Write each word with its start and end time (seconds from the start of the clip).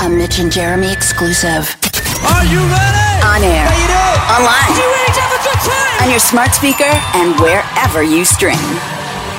A 0.00 0.08
Mitch 0.08 0.38
and 0.38 0.52
Jeremy 0.52 0.92
exclusive. 0.92 1.74
Are 2.22 2.44
you 2.46 2.60
ready? 2.70 3.08
On 3.26 3.42
air. 3.42 3.66
How 3.66 3.74
you 3.74 3.88
doing? 3.90 4.20
Online. 4.30 4.70
You 4.78 4.86
ready 4.94 5.12
to 5.12 5.20
have 5.20 5.34
a 5.34 5.42
good 5.42 5.60
time? 5.66 6.02
On 6.04 6.10
your 6.10 6.20
smart 6.20 6.54
speaker 6.54 6.90
and 7.18 7.34
wherever 7.40 8.02
you 8.02 8.24
stream. 8.24 8.62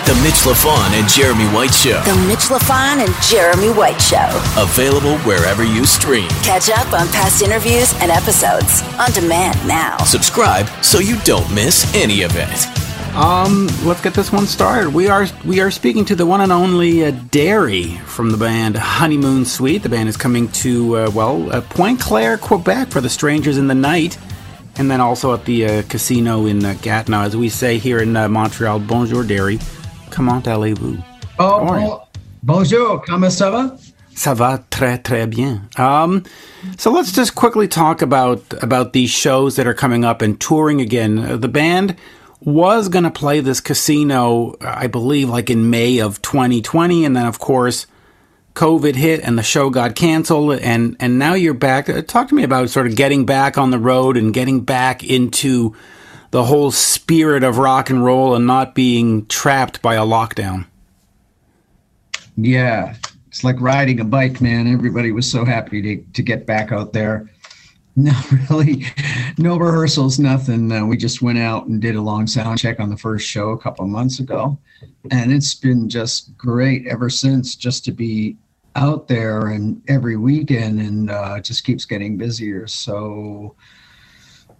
The 0.06 0.16
Mitch 0.24 0.44
LaFon 0.44 1.00
and 1.00 1.08
Jeremy 1.08 1.46
White 1.56 1.74
Show. 1.74 2.02
The 2.04 2.16
Mitch 2.28 2.50
LaFon 2.50 3.06
and 3.06 3.14
Jeremy 3.24 3.70
White 3.72 4.02
Show. 4.02 4.28
Available 4.58 5.18
wherever 5.20 5.64
you 5.64 5.86
stream. 5.86 6.28
Catch 6.43 6.70
up 6.70 6.91
on 6.91 7.07
past 7.10 7.41
interviews 7.41 7.94
and 8.02 8.12
episodes 8.12 8.82
on 9.00 9.12
demand 9.12 9.55
now. 9.68 9.98
Subscribe 10.04 10.68
so 10.84 11.00
you 11.00 11.18
don't 11.21 11.50
miss 11.54 11.94
any 11.96 12.23
of 12.23 12.32
it. 12.36 12.57
Um, 13.20 13.67
let's 13.83 13.99
get 14.01 14.13
this 14.13 14.31
one 14.31 14.45
started. 14.47 14.93
We 14.93 15.09
are 15.09 15.27
we 15.45 15.59
are 15.59 15.69
speaking 15.71 16.05
to 16.05 16.15
the 16.15 16.25
one 16.25 16.39
and 16.39 16.54
only 16.54 17.04
uh, 17.04 17.11
Derry 17.31 17.97
from 18.05 18.31
the 18.31 18.38
band 18.38 18.77
Honeymoon 18.77 19.43
Suite. 19.43 19.83
The 19.83 19.89
band 19.89 20.07
is 20.07 20.15
coming 20.15 20.47
to 20.63 20.97
uh, 20.97 21.11
well 21.13 21.51
uh, 21.51 21.59
Pointe 21.59 22.00
Claire, 22.00 22.37
Quebec, 22.37 22.87
for 22.91 23.01
the 23.01 23.10
Strangers 23.10 23.57
in 23.57 23.68
the 23.68 23.75
Night, 23.75 24.18
and 24.77 24.89
then 24.89 25.01
also 25.01 25.33
at 25.33 25.43
the 25.43 25.65
uh, 25.65 25.83
casino 25.89 26.46
in 26.46 26.63
uh, 26.63 26.75
Gatineau, 26.82 27.21
as 27.24 27.36
we 27.36 27.50
say 27.50 27.77
here 27.77 28.00
in 28.00 28.15
uh, 28.15 28.29
Montreal. 28.29 28.79
Bonjour, 28.79 29.25
Derry. 29.25 29.60
Comment 30.11 30.41
allez-vous? 30.47 31.04
Oh, 31.39 31.65
How 31.65 31.74
are 31.74 31.79
you? 31.82 31.88
bon- 31.88 32.02
bonjour, 32.44 32.99
comment 33.05 33.30
ça 33.31 33.52
va? 33.52 33.77
Ça 34.16 34.33
va 34.33 34.63
très 34.72 34.97
très 35.03 35.30
bien. 35.30 35.67
Um, 35.77 36.23
so 36.77 36.89
let's 36.89 37.11
just 37.11 37.36
quickly 37.36 37.67
talk 37.67 38.02
about 38.02 38.41
about 38.63 38.94
these 38.94 39.09
shows 39.09 39.58
that 39.58 39.67
are 39.67 39.73
coming 39.73 40.05
up 40.05 40.22
and 40.22 40.39
touring 40.39 40.80
again. 40.80 41.19
Uh, 41.19 41.36
the 41.36 41.47
band 41.49 41.97
was 42.42 42.89
going 42.89 43.03
to 43.03 43.11
play 43.11 43.42
this 43.42 43.59
casino, 43.59 44.56
I 44.61 44.88
believe, 44.88 45.30
like 45.30 45.50
in 45.50 45.70
May 45.70 46.00
of 46.00 46.22
2020, 46.22 47.06
and 47.06 47.16
then 47.16 47.25
of 47.25 47.39
course 47.39 47.86
COVID 48.56 48.95
hit 48.95 49.22
and 49.22 49.38
the 49.38 49.44
show 49.44 49.70
got 49.70 49.95
canceled, 49.95 50.59
and 50.59 50.95
and 51.00 51.20
now 51.20 51.33
you're 51.33 51.53
back. 51.53 51.89
Uh, 51.89 52.02
Talk 52.02 52.30
to 52.30 52.36
me 52.36 52.44
about 52.44 52.70
sort 52.70 52.88
of 52.88 52.95
getting 52.95 53.25
back 53.25 53.58
on 53.58 53.72
the 53.72 53.80
road 53.80 54.17
and 54.17 54.33
getting 54.33 54.61
back 54.61 55.03
into 55.03 55.75
the 56.31 56.44
whole 56.44 56.72
spirit 56.72 57.44
of 57.44 57.58
rock 57.58 57.89
and 57.89 58.03
roll 58.03 58.36
and 58.36 58.45
not 58.45 58.75
being 58.75 59.25
trapped 59.28 59.81
by 59.81 59.95
a 59.95 60.06
lockdown. 60.06 60.66
Yeah, 62.35 62.95
it's 63.28 63.44
like 63.44 63.59
riding 63.59 64.00
a 64.00 64.06
bike, 64.06 64.41
man. 64.41 64.67
Everybody 64.67 65.11
was 65.11 65.30
so 65.30 65.45
happy 65.45 65.81
to, 65.81 66.11
to 66.13 66.22
get 66.22 66.45
back 66.45 66.72
out 66.72 66.94
there. 66.94 67.30
No, 68.03 68.14
really, 68.50 68.86
no 69.38 69.58
rehearsals, 69.58 70.19
nothing. 70.19 70.72
Uh, 70.72 70.86
we 70.86 70.95
just 70.95 71.22
went 71.22 71.38
out 71.38 71.66
and 71.66 71.81
did 71.81 71.97
a 71.97 72.02
long 72.02 72.28
sound 72.28 72.58
check 72.58 72.80
on 72.80 72.89
the 72.89 72.95
first 72.95 73.28
show 73.28 73.50
a 73.50 73.58
couple 73.58 73.86
months 73.88 74.22
ago. 74.22 74.58
And 75.11 75.33
it's 75.33 75.53
been 75.53 75.89
just 75.89 76.38
great 76.38 76.88
ever 76.88 77.09
since 77.09 77.58
just 77.58 77.83
to 77.86 77.91
be 77.91 78.38
out 78.78 79.09
there 79.09 79.47
and 79.47 79.81
every 79.89 80.16
weekend 80.16 80.80
and 80.80 81.11
uh, 81.11 81.41
just 81.41 81.66
keeps 81.66 81.83
getting 81.83 82.17
busier. 82.17 82.67
So 82.67 83.53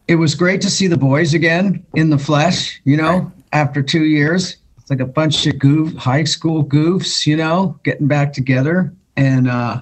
it 0.10 0.16
was 0.16 0.36
great 0.36 0.60
to 0.62 0.70
see 0.70 0.88
the 0.88 0.98
boys 0.98 1.34
again 1.34 1.86
in 1.96 2.10
the 2.10 2.18
flesh, 2.18 2.82
you 2.84 2.98
know, 2.98 3.32
after 3.54 3.82
two 3.82 4.04
years. 4.04 4.58
It's 4.80 4.90
like 4.90 5.00
a 5.00 5.06
bunch 5.06 5.48
of 5.48 5.58
goof, 5.60 5.96
high 5.96 6.26
school 6.26 6.66
goofs, 6.66 7.26
you 7.26 7.38
know, 7.38 7.80
getting 7.84 8.08
back 8.08 8.34
together. 8.34 8.94
And 9.16 9.50
uh, 9.50 9.82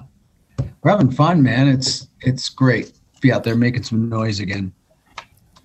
we're 0.82 0.92
having 0.92 1.10
fun, 1.10 1.42
man. 1.42 1.66
It's 1.66 2.06
it's 2.20 2.48
great 2.48 2.92
be 3.20 3.32
out 3.32 3.44
there 3.44 3.56
making 3.56 3.82
some 3.82 4.08
noise 4.08 4.40
again. 4.40 4.72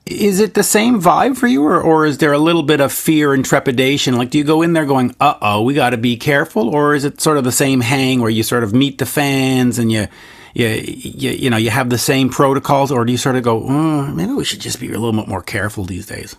Is 0.06 0.42
it 0.42 0.54
the 0.54 0.64
same 0.64 1.02
vibe 1.02 1.38
for 1.38 1.48
you, 1.48 1.64
or, 1.64 1.82
or 1.82 2.06
is 2.06 2.18
there 2.18 2.34
a 2.34 2.38
little 2.38 2.64
bit 2.64 2.82
of 2.82 2.92
fear 2.92 3.34
and 3.34 3.44
trepidation? 3.44 4.18
Like, 4.18 4.32
do 4.32 4.38
you 4.38 4.44
go 4.44 4.62
in 4.62 4.74
there 4.74 4.86
going, 4.86 5.16
"Uh 5.20 5.36
oh, 5.42 5.62
we 5.62 5.74
got 5.74 5.92
to 5.92 5.98
be 5.98 6.18
careful," 6.18 6.68
or 6.68 6.94
is 6.94 7.06
it 7.06 7.22
sort 7.22 7.38
of 7.38 7.46
the 7.46 7.54
same 7.54 7.80
hang 7.80 8.20
where 8.20 8.30
you 8.30 8.44
sort 8.44 8.64
of 8.66 8.74
meet 8.74 8.98
the 8.98 9.06
fans 9.06 9.80
and 9.80 9.92
you, 9.92 10.08
you, 10.54 10.68
you, 10.68 11.32
you 11.32 11.50
know, 11.50 11.58
you 11.58 11.70
have 11.70 11.90
the 11.90 11.98
same 11.98 12.30
protocols, 12.30 12.92
or 12.92 13.06
do 13.06 13.12
you 13.12 13.18
sort 13.18 13.38
of 13.38 13.44
go, 13.44 13.64
oh, 13.64 14.08
maybe 14.08 14.34
we 14.34 14.44
should 14.44 14.60
just 14.60 14.80
be 14.80 14.88
a 14.88 15.00
little 15.00 15.14
bit 15.14 15.28
more 15.28 15.42
careful 15.42 15.86
these 15.86 16.06
days? 16.06 16.36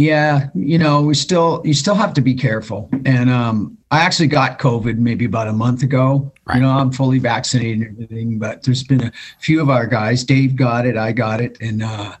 Yeah, 0.00 0.48
you 0.54 0.78
know, 0.78 1.02
we 1.02 1.12
still 1.12 1.60
you 1.62 1.74
still 1.74 1.94
have 1.94 2.14
to 2.14 2.22
be 2.22 2.32
careful. 2.32 2.88
And 3.04 3.28
um, 3.28 3.76
I 3.90 4.00
actually 4.00 4.28
got 4.28 4.58
COVID 4.58 4.96
maybe 4.96 5.26
about 5.26 5.46
a 5.46 5.52
month 5.52 5.82
ago. 5.82 6.32
Right. 6.46 6.54
You 6.54 6.62
know, 6.62 6.70
I'm 6.70 6.90
fully 6.90 7.18
vaccinated 7.18 7.82
and 7.82 8.02
everything, 8.04 8.38
but 8.38 8.62
there's 8.62 8.82
been 8.82 9.04
a 9.04 9.12
few 9.40 9.60
of 9.60 9.68
our 9.68 9.86
guys. 9.86 10.24
Dave 10.24 10.56
got 10.56 10.86
it, 10.86 10.96
I 10.96 11.12
got 11.12 11.42
it, 11.42 11.58
and 11.60 11.82
uh, 11.82 12.16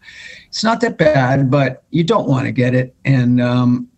it's 0.46 0.62
not 0.62 0.82
that 0.82 0.98
bad, 0.98 1.50
but 1.50 1.82
you 1.88 2.04
don't 2.04 2.28
want 2.28 2.44
to 2.44 2.52
get 2.52 2.74
it. 2.74 2.94
And 3.06 3.40
um, 3.40 3.88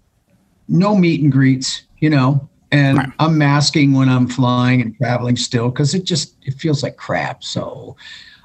no 0.69 0.95
meet 0.95 1.21
and 1.21 1.33
greets, 1.33 1.83
you 1.99 2.09
know. 2.09 2.49
And 2.71 2.99
Right. 2.99 3.13
I'm 3.19 3.37
masking 3.37 3.95
when 3.95 4.09
I'm 4.09 4.29
flying 4.29 4.81
and 4.81 4.97
traveling 4.97 5.35
still 5.35 5.71
because 5.71 5.93
it 5.93 6.05
just 6.05 6.37
it 6.43 6.55
feels 6.55 6.85
like 6.85 6.97
crap. 6.97 7.43
So 7.43 7.97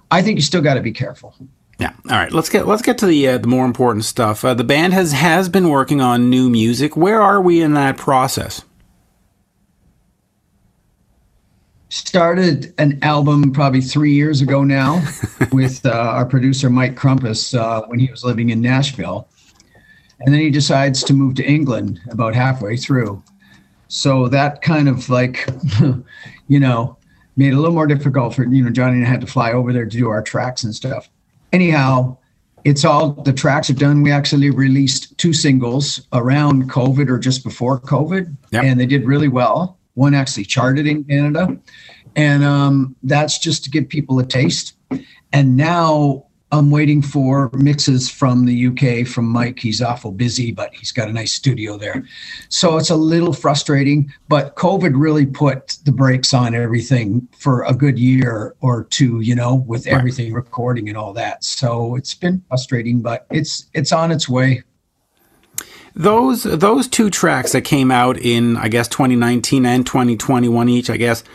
I 0.10 0.24
think 0.24 0.38
you 0.38 0.42
still 0.42 0.64
got 0.64 0.74
to 0.74 0.82
be 0.82 0.92
careful. 0.92 1.36
Yeah. 1.80 1.94
All 2.10 2.18
right. 2.18 2.32
Let's 2.32 2.50
get 2.50 2.66
let's 2.68 2.82
get 2.82 2.98
to 3.00 3.06
the 3.06 3.28
uh, 3.28 3.38
the 3.38 3.48
more 3.48 3.66
important 3.66 4.06
stuff. 4.06 4.44
Uh, 4.44 4.54
the 4.54 4.64
band 4.64 4.94
has 4.94 5.12
has 5.12 5.48
been 5.48 5.70
working 5.70 6.02
on 6.02 6.30
new 6.30 6.50
music. 6.50 6.98
Where 6.98 7.22
are 7.22 7.42
we 7.42 7.62
in 7.62 7.74
that 7.74 7.98
process? 7.98 8.64
started 11.90 12.74
an 12.78 13.00
album 13.02 13.52
probably 13.52 13.82
three 13.82 14.14
years 14.14 14.42
ago 14.42 14.64
now 14.64 15.04
with 15.52 15.86
uh, 15.86 15.92
our 15.92 16.26
producer 16.26 16.70
Mike 16.70 16.96
Krompass 16.96 17.58
uh, 17.58 17.86
when 17.88 18.00
he 18.00 18.10
was 18.12 18.24
living 18.24 18.50
in 18.50 18.62
Nashville, 18.62 19.28
and 20.20 20.34
then 20.34 20.42
he 20.42 20.50
decides 20.50 21.04
to 21.04 21.14
move 21.14 21.36
to 21.36 21.46
England 21.46 22.00
about 22.10 22.36
halfway 22.36 22.78
through. 22.78 23.22
So 23.88 24.28
that 24.28 24.62
kind 24.62 24.90
of 24.90 25.10
like, 25.10 25.48
you 26.48 26.60
know, 26.60 26.98
made 27.36 27.54
it 27.54 27.56
a 27.56 27.60
little 27.60 27.74
more 27.74 27.88
difficult 27.88 28.36
for 28.36 28.44
you 28.44 28.64
know 28.64 28.70
Johnny 28.70 28.98
and 28.98 29.06
I 29.06 29.10
had 29.10 29.22
to 29.22 29.28
fly 29.28 29.52
over 29.54 29.72
there 29.72 29.86
to 29.86 29.98
do 29.98 30.10
our 30.10 30.22
tracks 30.22 30.64
and 30.64 30.76
stuff. 30.76 31.10
Anyhow, 31.54 32.18
it's 32.64 32.84
all 32.84 33.12
the 33.12 33.34
tracks 33.34 33.70
are 33.70 33.74
done. 33.74 34.04
We 34.04 34.12
actually 34.12 34.50
released 34.50 35.18
two 35.18 35.34
singles 35.34 36.02
around 36.14 36.70
COVID 36.70 37.10
or 37.10 37.18
just 37.18 37.44
before 37.44 37.80
COVID, 37.80 38.36
Yep. 38.52 38.64
and 38.64 38.80
they 38.80 38.86
did 38.86 39.06
really 39.06 39.30
well. 39.30 39.78
One 39.94 40.14
actually 40.14 40.46
charted 40.46 40.86
in 40.86 41.04
Canada, 41.06 41.58
and 42.16 42.44
um, 42.44 42.96
that's 43.04 43.40
just 43.40 43.64
to 43.64 43.70
give 43.70 43.88
people 43.90 44.20
a 44.20 44.26
taste. 44.26 44.74
And 45.34 45.58
now 45.58 46.27
I'm 46.52 46.72
waiting 46.72 47.02
for 47.02 47.50
mixes 47.54 48.10
from 48.10 48.46
the 48.46 48.68
UK 48.68 49.06
from 49.06 49.26
Mike. 49.26 49.60
He's 49.60 49.82
awful 49.82 50.12
busy, 50.12 50.54
but 50.54 50.74
he's 50.74 50.94
got 50.94 51.10
a 51.10 51.12
nice 51.12 51.34
studio 51.34 51.78
there. 51.78 52.06
So 52.48 52.78
it's 52.78 52.90
a 52.90 52.96
little 52.96 53.34
frustrating, 53.34 54.14
but 54.30 54.56
COVID 54.56 54.94
really 54.96 55.26
put 55.26 55.78
the 55.84 55.92
brakes 55.92 56.34
on 56.34 56.56
everything 56.56 57.28
for 57.38 57.64
a 57.64 57.74
good 57.74 58.00
year 58.00 58.56
or 58.62 58.86
two, 58.86 59.20
you 59.20 59.36
know, 59.36 59.56
with 59.68 59.88
everything 59.88 60.32
recording 60.32 60.88
and 60.88 60.98
all 60.98 61.12
that. 61.14 61.44
So 61.44 61.96
it's 61.96 62.14
been 62.14 62.42
frustrating, 62.48 63.02
but 63.02 63.26
it's 63.30 63.68
it's 63.74 63.92
on 63.92 64.12
its 64.12 64.30
way. 64.30 64.64
Those 65.96 66.44
those 66.44 66.88
two 66.88 67.10
tracks 67.10 67.52
that 67.52 67.64
came 67.64 67.92
out 67.92 68.18
in 68.18 68.56
I 68.56 68.70
guess 68.70 68.88
2019 68.88 69.66
and 69.66 69.86
2021 69.86 70.70
each, 70.70 70.90
I 70.90 70.96
guess, 70.96 71.26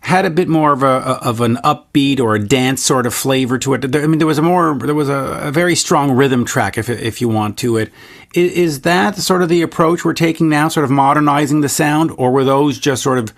had 0.00 0.24
a 0.24 0.30
bit 0.30 0.48
more 0.48 0.72
of 0.72 0.82
a 0.82 0.86
of 0.86 1.40
an 1.40 1.56
upbeat 1.64 2.20
or 2.20 2.34
a 2.34 2.38
dance 2.38 2.82
sort 2.82 3.06
of 3.06 3.14
flavor 3.14 3.58
to 3.58 3.74
it. 3.74 3.96
I 3.96 4.06
mean, 4.06 4.18
there 4.18 4.26
was 4.26 4.38
a 4.38 4.42
more 4.42 4.78
there 4.78 4.94
was 4.94 5.08
a, 5.08 5.40
a 5.42 5.52
very 5.52 5.74
strong 5.74 6.12
rhythm 6.12 6.44
track, 6.44 6.78
if 6.78 6.88
if 6.88 7.20
you 7.20 7.28
want 7.28 7.58
to 7.58 7.76
it. 7.76 7.90
Is, 8.34 8.52
Is 8.52 8.80
that 8.82 9.16
sort 9.16 9.42
of 9.42 9.48
the 9.48 9.62
approach 9.62 10.04
we're 10.04 10.14
taking 10.14 10.48
now, 10.48 10.68
sort 10.68 10.84
of 10.84 10.90
modernizing 10.90 11.60
the 11.60 11.68
sound, 11.68 12.10
or 12.16 12.30
were 12.30 12.44
those 12.44 12.78
just 12.78 13.02
sort 13.02 13.18
of 13.18 13.32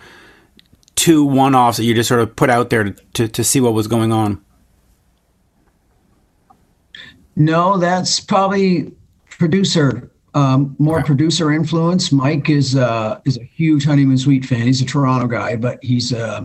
two 0.94 1.24
one 1.24 1.54
offs 1.54 1.78
that 1.78 1.84
you 1.84 1.94
just 1.94 2.08
sort 2.08 2.20
of 2.20 2.36
put 2.36 2.50
out 2.50 2.70
there 2.70 2.84
to, 2.84 2.92
to, 3.14 3.28
to 3.28 3.44
see 3.44 3.60
what 3.60 3.72
was 3.72 3.86
going 3.86 4.12
on? 4.12 4.44
No, 7.36 7.78
that's 7.78 8.20
probably 8.20 8.92
producer, 9.30 10.09
um, 10.34 10.76
more 10.78 11.02
producer 11.02 11.52
influence. 11.52 12.12
Mike 12.12 12.48
is 12.48 12.76
uh, 12.76 13.20
is 13.24 13.38
a 13.38 13.44
huge 13.44 13.84
Honeymoon 13.84 14.18
Suite 14.18 14.44
fan. 14.44 14.62
He's 14.62 14.80
a 14.80 14.86
Toronto 14.86 15.26
guy, 15.26 15.56
but 15.56 15.82
he's 15.82 16.12
uh, 16.12 16.44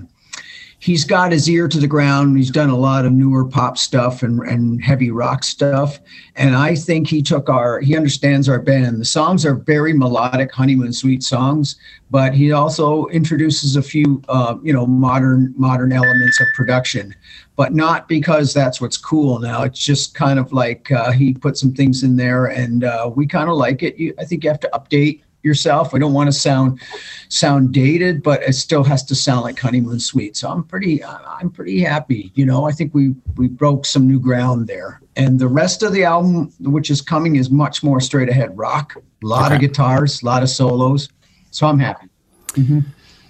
he's 0.80 1.04
got 1.04 1.32
his 1.32 1.50
ear 1.50 1.68
to 1.68 1.80
the 1.80 1.88
ground. 1.88 2.38
He's 2.38 2.52
done 2.52 2.70
a 2.70 2.78
lot 2.78 3.06
of 3.06 3.12
newer 3.12 3.46
pop 3.46 3.78
stuff 3.78 4.24
and, 4.24 4.40
and 4.42 4.84
heavy 4.84 5.12
rock 5.12 5.44
stuff. 5.44 6.00
And 6.36 6.56
I 6.56 6.76
think 6.76 7.08
he 7.08 7.22
took 7.22 7.50
our, 7.50 7.80
he 7.80 7.96
understands 7.96 8.50
our 8.50 8.60
band. 8.60 9.00
The 9.00 9.06
songs 9.06 9.46
are 9.46 9.56
very 9.56 9.94
melodic 9.94 10.52
honeymoon 10.52 10.94
suite 10.94 11.24
songs, 11.24 11.76
but 12.12 12.34
he 12.34 12.52
also 12.52 13.08
introduces 13.08 13.76
a 13.76 13.82
few, 13.82 14.22
uh, 14.30 14.58
you 14.62 14.74
know, 14.74 14.86
modern, 14.86 15.54
modern 15.58 15.92
elements 15.92 16.40
of 16.40 16.48
production, 16.54 17.16
but 17.56 17.74
not 17.74 18.08
because 18.08 18.54
that's 18.54 18.80
what's 18.82 18.98
cool 18.98 19.40
now. 19.40 19.64
It's 19.64 19.80
just 19.80 20.14
kind 20.14 20.40
of 20.40 20.52
like 20.54 20.92
uh, 20.92 21.12
he 21.12 21.34
put 21.34 21.58
some 21.58 21.74
things 21.74 22.04
in 22.04 22.16
there 22.16 22.48
and 22.48 22.84
uh, 22.84 23.10
we 23.14 23.28
kind 23.28 23.50
of 23.50 23.58
like 23.58 23.82
it. 23.82 23.98
You, 23.98 24.14
I 24.20 24.26
think 24.26 24.44
you 24.44 24.50
have 24.50 24.60
to 24.60 24.70
update 24.74 25.22
yourself. 25.46 25.94
I 25.94 26.00
don't 26.00 26.14
want 26.14 26.28
to 26.28 26.34
sound 26.34 26.82
sound 27.30 27.72
dated, 27.72 28.24
but 28.24 28.44
it 28.44 28.54
still 28.54 28.84
has 28.84 29.04
to 29.06 29.16
sound 29.16 29.42
like 29.42 29.60
honeymoon 29.60 30.00
suite. 30.00 30.36
So 30.36 30.50
I'm 30.50 30.64
pretty 30.64 31.04
I'm 31.04 31.50
pretty 31.50 31.80
happy. 31.80 32.32
You 32.36 32.46
know, 32.46 32.66
I 32.66 32.72
think 32.72 32.94
we 32.94 33.16
we 33.38 33.48
broke 33.48 33.86
some 33.86 34.08
new 34.08 34.20
ground 34.20 34.68
there. 34.68 35.00
And 35.16 35.40
the 35.40 35.48
rest 35.48 35.84
of 35.84 35.94
the 35.94 36.04
album, 36.04 36.52
which 36.60 36.90
is 36.90 37.02
coming, 37.02 37.38
is 37.38 37.50
much 37.50 37.84
more 37.84 38.02
straight 38.02 38.28
ahead 38.28 38.58
rock. 38.58 38.96
A 38.98 39.26
lot 39.26 39.54
of 39.54 39.62
guitars, 39.62 40.22
a 40.22 40.26
lot 40.26 40.44
of 40.44 40.50
solos. 40.50 41.08
So 41.52 41.68
I'm 41.68 41.80
happy. 41.80 42.10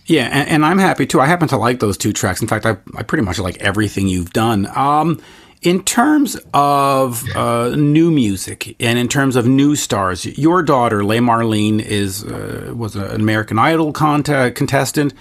Yeah, 0.08 0.30
and, 0.32 0.50
and, 0.50 0.66
I'm 0.66 0.78
happy 0.78 1.08
too. 1.08 1.20
I 1.20 1.26
happen 1.26 1.48
to 1.48 1.58
like 1.58 1.80
those 1.80 1.98
two 1.98 2.14
tracks. 2.14 2.40
In 2.40 2.48
fact, 2.48 2.66
I, 2.66 2.78
I 2.96 3.02
pretty 3.02 3.24
much 3.24 3.40
like 3.40 3.58
everything 3.58 4.08
you've 4.08 4.34
done. 4.34 4.68
Um, 4.76 5.20
in 5.66 5.82
terms 5.84 6.38
of 6.54 7.28
uh, 7.36 7.70
new 7.70 8.12
music 8.12 8.76
and 8.80 9.00
in 9.00 9.08
terms 9.08 9.36
of 9.36 9.48
new 9.48 9.76
stars, 9.76 10.26
your 10.38 10.62
daughter, 10.62 11.04
Leah 11.04 11.22
Marlene, 11.22 11.82
is 11.82 12.24
uh, 12.24 12.72
was 12.76 12.96
an 12.96 13.20
American 13.20 13.58
Idol 13.58 13.92
contestant. 13.92 15.14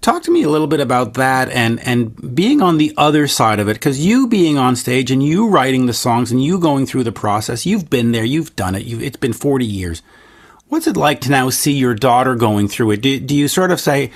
Talk 0.00 0.22
to 0.22 0.30
me 0.30 0.44
a 0.44 0.48
little 0.48 0.68
bit 0.68 0.78
about 0.78 1.14
that 1.14 1.48
and, 1.48 1.80
and 1.80 2.36
being 2.36 2.62
on 2.62 2.78
the 2.78 2.94
other 2.96 3.26
side 3.26 3.58
of 3.58 3.68
it, 3.68 3.74
because 3.74 4.04
you 4.04 4.28
being 4.28 4.56
on 4.56 4.76
stage 4.76 5.10
and 5.10 5.22
you 5.22 5.48
writing 5.48 5.86
the 5.86 5.92
songs 5.92 6.30
and 6.30 6.44
you 6.44 6.60
going 6.60 6.86
through 6.86 7.04
the 7.04 7.12
process, 7.12 7.66
you've 7.66 7.90
been 7.90 8.12
there, 8.12 8.24
you've 8.24 8.54
done 8.54 8.76
it, 8.76 8.84
you've, 8.84 9.02
it's 9.02 9.16
been 9.16 9.32
40 9.32 9.66
years. 9.66 10.02
What's 10.68 10.86
it 10.86 10.96
like 10.96 11.20
to 11.22 11.30
now 11.30 11.50
see 11.50 11.72
your 11.72 11.94
daughter 11.94 12.36
going 12.36 12.68
through 12.68 12.92
it? 12.92 13.02
Do, 13.02 13.18
do 13.18 13.34
you 13.34 13.48
sort 13.48 13.72
of 13.72 13.80
say, 13.80 14.12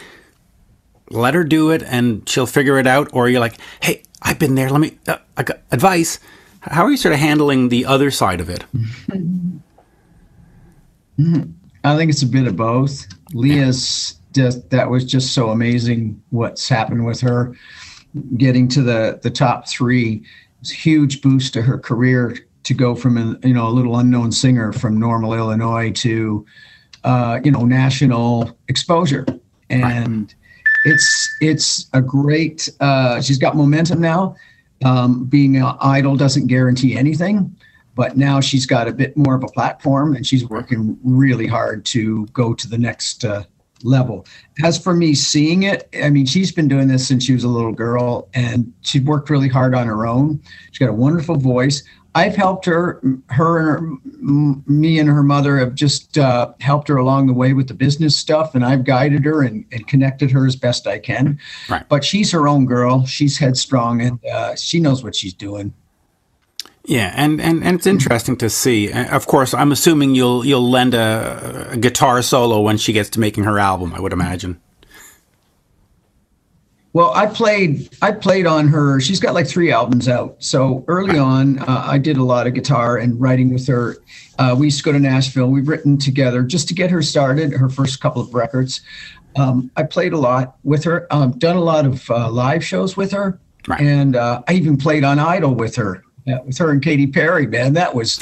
let 1.10 1.34
her 1.34 1.43
do 1.43 1.70
it 1.70 1.82
and 1.82 2.28
she'll 2.28 2.46
figure 2.46 2.78
it 2.78 2.87
out? 2.87 3.08
Or 3.12 3.28
you're 3.28 3.40
like, 3.40 3.58
hey, 3.81 4.02
I've 4.23 4.38
been 4.38 4.55
there, 4.55 4.70
let 4.70 4.81
me, 4.81 4.99
uh, 5.06 5.19
I 5.37 5.43
got 5.43 5.61
advice. 5.70 6.19
How 6.61 6.85
are 6.85 6.91
you 6.91 6.97
sort 6.97 7.15
of 7.15 7.20
handling 7.20 7.69
the 7.69 7.85
other 7.87 8.11
side 8.11 8.41
of 8.41 8.50
it? 8.50 8.65
I 11.85 11.97
think 11.97 12.11
it's 12.11 12.23
a 12.23 12.26
bit 12.26 12.47
of 12.47 12.56
both. 12.56 13.06
Leah's 13.32 14.19
just, 14.35 14.70
that 14.70 14.91
was 14.91 15.05
just 15.05 15.35
so 15.35 15.50
amazing 15.50 16.20
what's 16.31 16.69
happened 16.69 17.06
with 17.06 17.20
her 17.20 17.55
getting 18.37 18.69
to 18.69 18.82
the, 18.82 19.20
the 19.23 19.31
top 19.31 19.69
three. 19.69 20.25
It's 20.61 20.73
a 20.73 20.76
huge 20.76 21.23
boost 21.23 21.53
to 21.55 21.62
her 21.62 21.79
career 21.79 22.37
to 22.69 22.75
go 22.75 22.94
from 22.94 23.17
a 23.17 23.47
you 23.47 23.55
know 23.55 23.67
a 23.67 23.70
little 23.70 23.97
unknown 23.97 24.31
singer 24.31 24.73
from 24.73 24.99
Normal, 24.99 25.32
Illinois 25.32 25.91
to 25.93 26.44
uh, 27.05 27.41
you 27.43 27.50
know 27.50 27.65
national 27.65 28.56
exposure, 28.69 29.25
and 29.70 30.23
right. 30.23 30.35
It's 30.84 31.36
it's 31.40 31.86
a 31.92 32.00
great. 32.00 32.69
Uh, 32.80 33.20
she's 33.20 33.38
got 33.38 33.56
momentum 33.56 34.00
now. 34.00 34.36
Um, 34.84 35.25
being 35.25 35.56
an 35.56 35.76
idol 35.80 36.16
doesn't 36.16 36.46
guarantee 36.46 36.96
anything, 36.96 37.54
but 37.96 38.16
now 38.16 38.40
she's 38.40 38.64
got 38.64 38.86
a 38.86 38.92
bit 38.92 39.16
more 39.16 39.34
of 39.34 39.42
a 39.42 39.48
platform, 39.48 40.14
and 40.14 40.26
she's 40.26 40.48
working 40.48 40.96
really 41.02 41.46
hard 41.46 41.84
to 41.86 42.26
go 42.26 42.54
to 42.54 42.69
the 42.69 42.78
next 42.78 43.25
uh, 43.25 43.42
level. 43.82 44.26
As 44.64 44.78
for 44.78 44.94
me 44.94 45.14
seeing 45.14 45.64
it, 45.64 45.88
I 46.02 46.10
mean, 46.10 46.26
she's 46.26 46.52
been 46.52 46.69
doing 46.69 46.88
this 46.88 47.06
since 47.06 47.24
she 47.24 47.32
was 47.32 47.44
a 47.44 47.48
little 47.48 47.72
girl, 47.72 48.28
and 48.34 48.72
she 48.82 49.00
worked 49.00 49.31
really 49.31 49.48
hard 49.48 49.74
on 49.74 49.86
her 49.86 50.06
own. 50.06 50.40
She's 50.70 50.78
got 50.78 50.90
a 50.90 50.94
wonderful 50.94 51.36
voice. 51.36 51.82
I've 52.19 52.35
helped 52.35 52.65
her, 52.67 53.00
her 53.29 53.76
and 53.76 53.99
her, 54.03 54.62
me 54.67 54.99
and 54.99 55.09
her 55.09 55.23
mother 55.23 55.56
have 55.59 55.75
just 55.75 56.19
uh, 56.19 56.53
helped 56.61 56.88
her 56.88 56.97
along 56.97 57.29
the 57.29 57.32
way 57.32 57.53
with 57.53 57.69
the 57.69 57.75
business 57.75 58.17
stuff, 58.17 58.55
and 58.55 58.65
I've 58.65 58.85
guided 58.85 59.25
her 59.25 59.43
and, 59.43 59.65
and 59.70 59.87
connected 59.87 60.31
her 60.32 60.44
as 60.44 60.56
best 60.56 60.87
I 60.87 60.99
can. 60.99 61.38
Right. 61.69 61.88
But 61.88 62.05
she's 62.05 62.32
her 62.32 62.49
own 62.49 62.67
girl. 62.67 63.06
She's 63.06 63.38
headstrong, 63.38 64.00
and 64.00 64.25
uh, 64.26 64.56
she 64.56 64.81
knows 64.81 65.05
what 65.05 65.15
she's 65.15 65.32
doing. 65.32 65.73
Yeah, 66.85 67.12
and, 67.15 67.41
and, 67.41 67.62
and 67.62 67.76
it's 67.76 67.87
interesting 67.87 68.37
to 68.38 68.50
see. 68.50 68.91
Uh, 68.91 69.15
of 69.15 69.26
course, 69.26 69.55
I'm 69.55 69.70
assuming 69.73 70.15
you'll 70.15 70.44
you'll 70.44 70.69
lend 70.69 70.94
a, 70.94 71.69
a 71.73 71.76
guitar 71.76 72.23
solo 72.23 72.61
when 72.61 72.79
she 72.79 72.93
gets 72.93 73.11
to 73.11 73.20
making 73.20 73.44
her 73.44 73.59
album. 73.59 73.93
I 73.94 74.00
would 74.00 74.12
imagine. 74.12 74.61
Well, 76.98 77.12
I 77.14 77.26
played 77.26 77.96
I 78.02 78.10
played 78.10 78.44
on 78.44 78.66
her. 78.66 78.98
She's 78.98 79.20
got 79.20 79.32
like 79.32 79.46
three 79.46 79.70
albums 79.70 80.08
out. 80.08 80.34
So 80.42 80.84
early 80.88 81.16
on, 81.16 81.60
uh, 81.60 81.84
I 81.86 81.96
did 81.96 82.16
a 82.16 82.24
lot 82.24 82.48
of 82.48 82.54
guitar 82.54 82.96
and 82.96 83.20
writing 83.20 83.54
with 83.54 83.68
her. 83.68 83.98
Uh, 84.36 84.56
we 84.58 84.66
used 84.66 84.78
to 84.78 84.82
go 84.82 84.90
to 84.90 84.98
Nashville. 84.98 85.46
We've 85.46 85.68
written 85.68 85.96
together 85.96 86.42
just 86.42 86.66
to 86.66 86.74
get 86.74 86.90
her 86.90 87.00
started. 87.00 87.52
Her 87.52 87.68
first 87.68 88.00
couple 88.00 88.20
of 88.20 88.34
records. 88.34 88.80
Um, 89.36 89.70
I 89.76 89.84
played 89.84 90.12
a 90.12 90.18
lot 90.18 90.56
with 90.64 90.82
her. 90.82 91.06
Um, 91.12 91.38
done 91.38 91.54
a 91.54 91.62
lot 91.62 91.86
of 91.86 92.10
uh, 92.10 92.32
live 92.32 92.64
shows 92.64 92.96
with 92.96 93.12
her, 93.12 93.38
right. 93.68 93.80
and 93.80 94.16
uh, 94.16 94.42
I 94.48 94.54
even 94.54 94.76
played 94.76 95.04
on 95.04 95.20
Idol 95.20 95.54
with 95.54 95.76
her 95.76 96.02
yeah, 96.28 96.40
with 96.40 96.58
her 96.58 96.70
and 96.70 96.82
Katy 96.82 97.06
Perry, 97.06 97.46
man, 97.46 97.72
that 97.72 97.94
was 97.94 98.19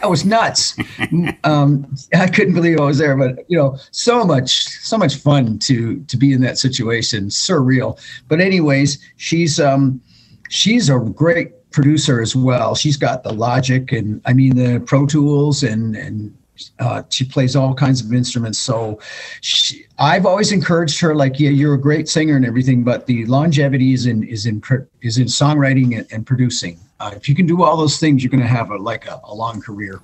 that 0.00 0.08
was 0.08 0.24
nuts. 0.24 0.78
um, 1.44 1.94
I 2.14 2.26
couldn't 2.26 2.54
believe 2.54 2.80
I 2.80 2.84
was 2.84 2.96
there, 2.96 3.14
but 3.16 3.44
you 3.48 3.58
know, 3.58 3.76
so 3.90 4.24
much 4.24 4.68
so 4.80 4.96
much 4.96 5.16
fun 5.16 5.58
to 5.60 6.00
to 6.00 6.16
be 6.16 6.32
in 6.32 6.40
that 6.40 6.56
situation, 6.56 7.26
surreal. 7.26 8.00
But 8.28 8.40
anyways, 8.40 8.98
she's 9.16 9.60
um, 9.60 10.00
she's 10.48 10.88
a 10.88 10.98
great 10.98 11.70
producer 11.70 12.22
as 12.22 12.34
well. 12.34 12.74
She's 12.74 12.96
got 12.96 13.22
the 13.22 13.32
Logic 13.32 13.92
and 13.92 14.22
I 14.24 14.32
mean 14.32 14.56
the 14.56 14.80
Pro 14.80 15.04
Tools 15.04 15.62
and 15.62 15.96
and 15.96 16.34
uh, 16.78 17.02
she 17.10 17.24
plays 17.24 17.56
all 17.56 17.74
kinds 17.74 18.02
of 18.02 18.12
instruments. 18.12 18.58
So 18.58 19.00
she, 19.40 19.84
I've 19.98 20.26
always 20.26 20.52
encouraged 20.52 21.00
her, 21.00 21.14
like, 21.14 21.40
yeah, 21.40 21.50
you're 21.50 21.72
a 21.72 21.80
great 21.80 22.06
singer 22.06 22.36
and 22.36 22.44
everything, 22.44 22.84
but 22.84 23.06
the 23.06 23.24
longevity 23.26 23.94
is 23.94 24.06
in 24.06 24.22
is 24.24 24.46
in 24.46 24.62
is 25.02 25.18
in 25.18 25.26
songwriting 25.26 25.98
and, 25.98 26.06
and 26.12 26.26
producing. 26.26 26.78
Uh, 27.00 27.12
if 27.16 27.28
you 27.28 27.34
can 27.34 27.46
do 27.46 27.62
all 27.62 27.78
those 27.78 27.98
things, 27.98 28.22
you're 28.22 28.30
going 28.30 28.42
to 28.42 28.46
have 28.46 28.70
a 28.70 28.76
like 28.76 29.06
a, 29.06 29.20
a, 29.24 29.34
long 29.34 29.60
career. 29.60 30.00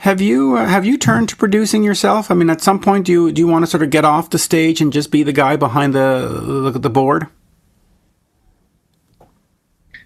Have 0.00 0.20
you 0.20 0.56
uh, 0.56 0.66
have 0.66 0.84
you 0.84 0.98
turned 0.98 1.30
to 1.30 1.36
producing 1.36 1.82
yourself? 1.82 2.30
I 2.30 2.34
mean, 2.34 2.50
at 2.50 2.60
some 2.60 2.78
point, 2.78 3.06
do 3.06 3.12
you 3.12 3.32
do 3.32 3.40
you 3.40 3.48
want 3.48 3.64
to 3.64 3.70
sort 3.70 3.82
of 3.82 3.88
get 3.88 4.04
off 4.04 4.28
the 4.28 4.38
stage 4.38 4.82
and 4.82 4.92
just 4.92 5.10
be 5.10 5.22
the 5.22 5.32
guy 5.32 5.56
behind 5.56 5.94
the 5.94 6.70
the, 6.72 6.78
the 6.78 6.90
board? 6.90 7.26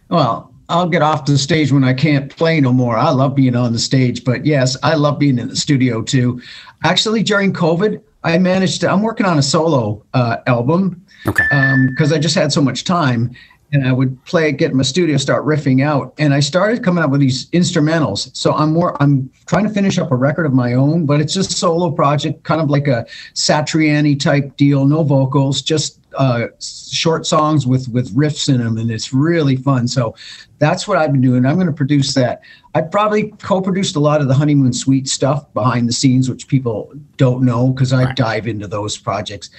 Well, 0.08 0.54
I'll 0.68 0.88
get 0.88 1.02
off 1.02 1.24
the 1.24 1.36
stage 1.36 1.72
when 1.72 1.82
I 1.82 1.92
can't 1.92 2.34
play 2.34 2.60
no 2.60 2.72
more. 2.72 2.96
I 2.96 3.10
love 3.10 3.34
being 3.34 3.56
on 3.56 3.72
the 3.72 3.78
stage, 3.78 4.24
but 4.24 4.46
yes, 4.46 4.76
I 4.82 4.94
love 4.94 5.18
being 5.18 5.38
in 5.38 5.48
the 5.48 5.56
studio 5.56 6.02
too. 6.02 6.40
Actually, 6.84 7.24
during 7.24 7.52
COVID, 7.52 8.00
I 8.22 8.38
managed 8.38 8.82
to. 8.82 8.90
I'm 8.90 9.02
working 9.02 9.26
on 9.26 9.38
a 9.38 9.42
solo 9.42 10.04
uh, 10.14 10.36
album. 10.46 11.04
Okay. 11.26 11.44
Because 11.88 12.12
um, 12.12 12.16
I 12.16 12.20
just 12.20 12.36
had 12.36 12.52
so 12.52 12.60
much 12.60 12.84
time, 12.84 13.34
and 13.72 13.86
I 13.86 13.92
would 13.92 14.22
play, 14.24 14.50
get 14.52 14.70
in 14.70 14.76
my 14.76 14.82
studio, 14.82 15.16
start 15.16 15.44
riffing 15.44 15.82
out, 15.82 16.14
and 16.18 16.32
I 16.32 16.40
started 16.40 16.82
coming 16.82 17.04
up 17.04 17.10
with 17.10 17.20
these 17.20 17.50
instrumentals. 17.50 18.34
So 18.34 18.54
I'm 18.54 18.72
more, 18.72 19.00
I'm 19.02 19.30
trying 19.46 19.64
to 19.64 19.70
finish 19.70 19.98
up 19.98 20.10
a 20.10 20.16
record 20.16 20.46
of 20.46 20.52
my 20.52 20.72
own, 20.72 21.06
but 21.06 21.20
it's 21.20 21.34
just 21.34 21.52
solo 21.52 21.90
project, 21.90 22.44
kind 22.44 22.60
of 22.60 22.70
like 22.70 22.88
a 22.88 23.06
Satriani 23.34 24.18
type 24.18 24.56
deal, 24.56 24.86
no 24.86 25.02
vocals, 25.02 25.60
just 25.60 25.98
uh, 26.16 26.46
short 26.60 27.26
songs 27.26 27.66
with 27.66 27.88
with 27.88 28.14
riffs 28.14 28.48
in 28.48 28.58
them, 28.58 28.78
and 28.78 28.90
it's 28.90 29.12
really 29.12 29.56
fun. 29.56 29.86
So 29.86 30.14
that's 30.58 30.88
what 30.88 30.96
I've 30.96 31.12
been 31.12 31.20
doing. 31.20 31.44
I'm 31.44 31.56
going 31.56 31.66
to 31.66 31.72
produce 31.72 32.14
that. 32.14 32.40
I 32.74 32.80
probably 32.80 33.30
co-produced 33.42 33.96
a 33.96 34.00
lot 34.00 34.20
of 34.20 34.28
the 34.28 34.34
honeymoon 34.34 34.72
suite 34.72 35.08
stuff 35.08 35.52
behind 35.52 35.88
the 35.88 35.92
scenes, 35.92 36.28
which 36.28 36.48
people 36.48 36.92
don't 37.16 37.44
know 37.44 37.72
because 37.72 37.92
I 37.92 38.04
right. 38.04 38.16
dive 38.16 38.46
into 38.46 38.66
those 38.66 38.96
projects. 38.96 39.50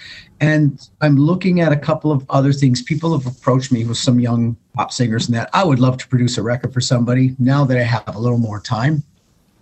And 0.41 0.89
I'm 1.01 1.18
looking 1.18 1.59
at 1.59 1.71
a 1.71 1.77
couple 1.77 2.12
of 2.12 2.25
other 2.30 2.53
things. 2.53 2.81
People 2.81 3.18
have 3.18 3.27
approached 3.27 3.71
me 3.71 3.83
with 3.86 3.97
some 3.97 4.19
young 4.19 4.56
pop 4.74 4.91
singers 4.91 5.27
and 5.27 5.36
that. 5.36 5.50
I 5.53 5.63
would 5.65 5.80
love 5.80 5.97
to 5.97 6.07
produce 6.07 6.37
a 6.37 6.44
record 6.44 6.73
for 6.73 6.81
somebody 6.81 7.35
now 7.40 7.66
that 7.66 7.78
I 7.78 7.83
have 7.83 8.16
a 8.16 8.19
little 8.19 8.37
more 8.37 8.61
time. 8.61 9.04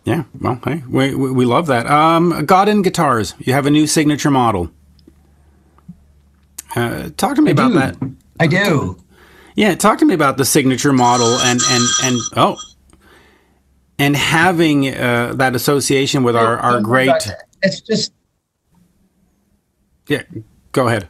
Yeah, 0.04 0.24
well, 0.40 0.60
hey, 0.64 0.84
we, 0.88 1.14
we 1.16 1.44
love 1.44 1.68
that. 1.68 1.86
Um, 1.88 2.46
Godin 2.46 2.82
Guitars, 2.82 3.34
you 3.40 3.52
have 3.54 3.66
a 3.66 3.70
new 3.70 3.88
signature 3.88 4.32
model. 4.32 4.72
Uh, 6.76 7.10
talk 7.18 7.36
to 7.36 7.42
me 7.42 7.50
I 7.50 7.54
about 7.54 7.70
do. 7.70 7.74
that. 7.74 7.98
I 8.40 8.48
do. 8.48 8.98
Yeah, 9.56 9.74
talk 9.76 9.98
to 10.00 10.06
me 10.06 10.14
about 10.14 10.38
the 10.38 10.46
signature 10.46 10.94
model 10.94 11.28
and 11.40 11.60
and 11.70 11.84
and 12.04 12.20
oh, 12.38 12.58
and 13.98 14.16
having 14.16 14.88
uh, 14.96 15.34
that 15.36 15.56
association 15.56 16.24
with 16.24 16.36
our 16.36 16.58
our 16.58 16.80
great. 16.80 17.12
It's 17.64 17.82
just. 17.82 18.14
Yeah, 20.08 20.22
go 20.78 20.88
ahead. 20.88 21.10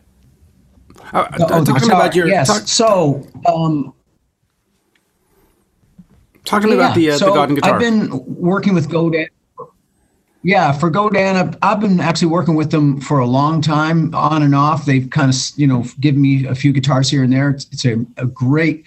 Uh, 1.13 1.27
oh, 1.39 1.63
talk 1.63 1.79
to 1.79 1.87
me 1.87 1.93
about 1.93 2.15
your. 2.15 2.27
Yes. 2.27 2.47
Talk, 2.47 2.67
so. 2.67 3.27
Um, 3.45 3.93
talk 6.45 6.61
to 6.61 6.67
me 6.67 6.75
yeah, 6.75 6.79
about 6.79 6.95
the 6.95 7.11
uh, 7.11 7.17
so 7.17 7.25
the 7.27 7.33
Godin 7.33 7.55
guitar. 7.55 7.73
I've 7.73 7.79
been 7.79 8.25
working 8.25 8.73
with 8.73 8.89
Godin 8.89 9.27
yeah, 10.47 10.71
for 10.71 10.89
Godin, 10.89 11.35
I've, 11.35 11.57
I've, 11.61 11.81
been 11.81 11.99
actually 11.99 12.29
working 12.29 12.55
with 12.55 12.71
them 12.71 13.01
for 13.01 13.19
a 13.19 13.25
long 13.25 13.61
time, 13.61 14.15
on 14.15 14.43
and 14.43 14.55
off. 14.55 14.85
They've 14.85 15.09
kind 15.09 15.29
of, 15.29 15.35
you 15.57 15.67
know, 15.67 15.83
given 15.99 16.21
me 16.21 16.45
a 16.45 16.55
few 16.55 16.71
guitars 16.71 17.09
here 17.09 17.21
and 17.21 17.33
there. 17.33 17.49
It's, 17.49 17.65
it's 17.73 17.83
a, 17.83 18.05
a, 18.15 18.25
great, 18.25 18.85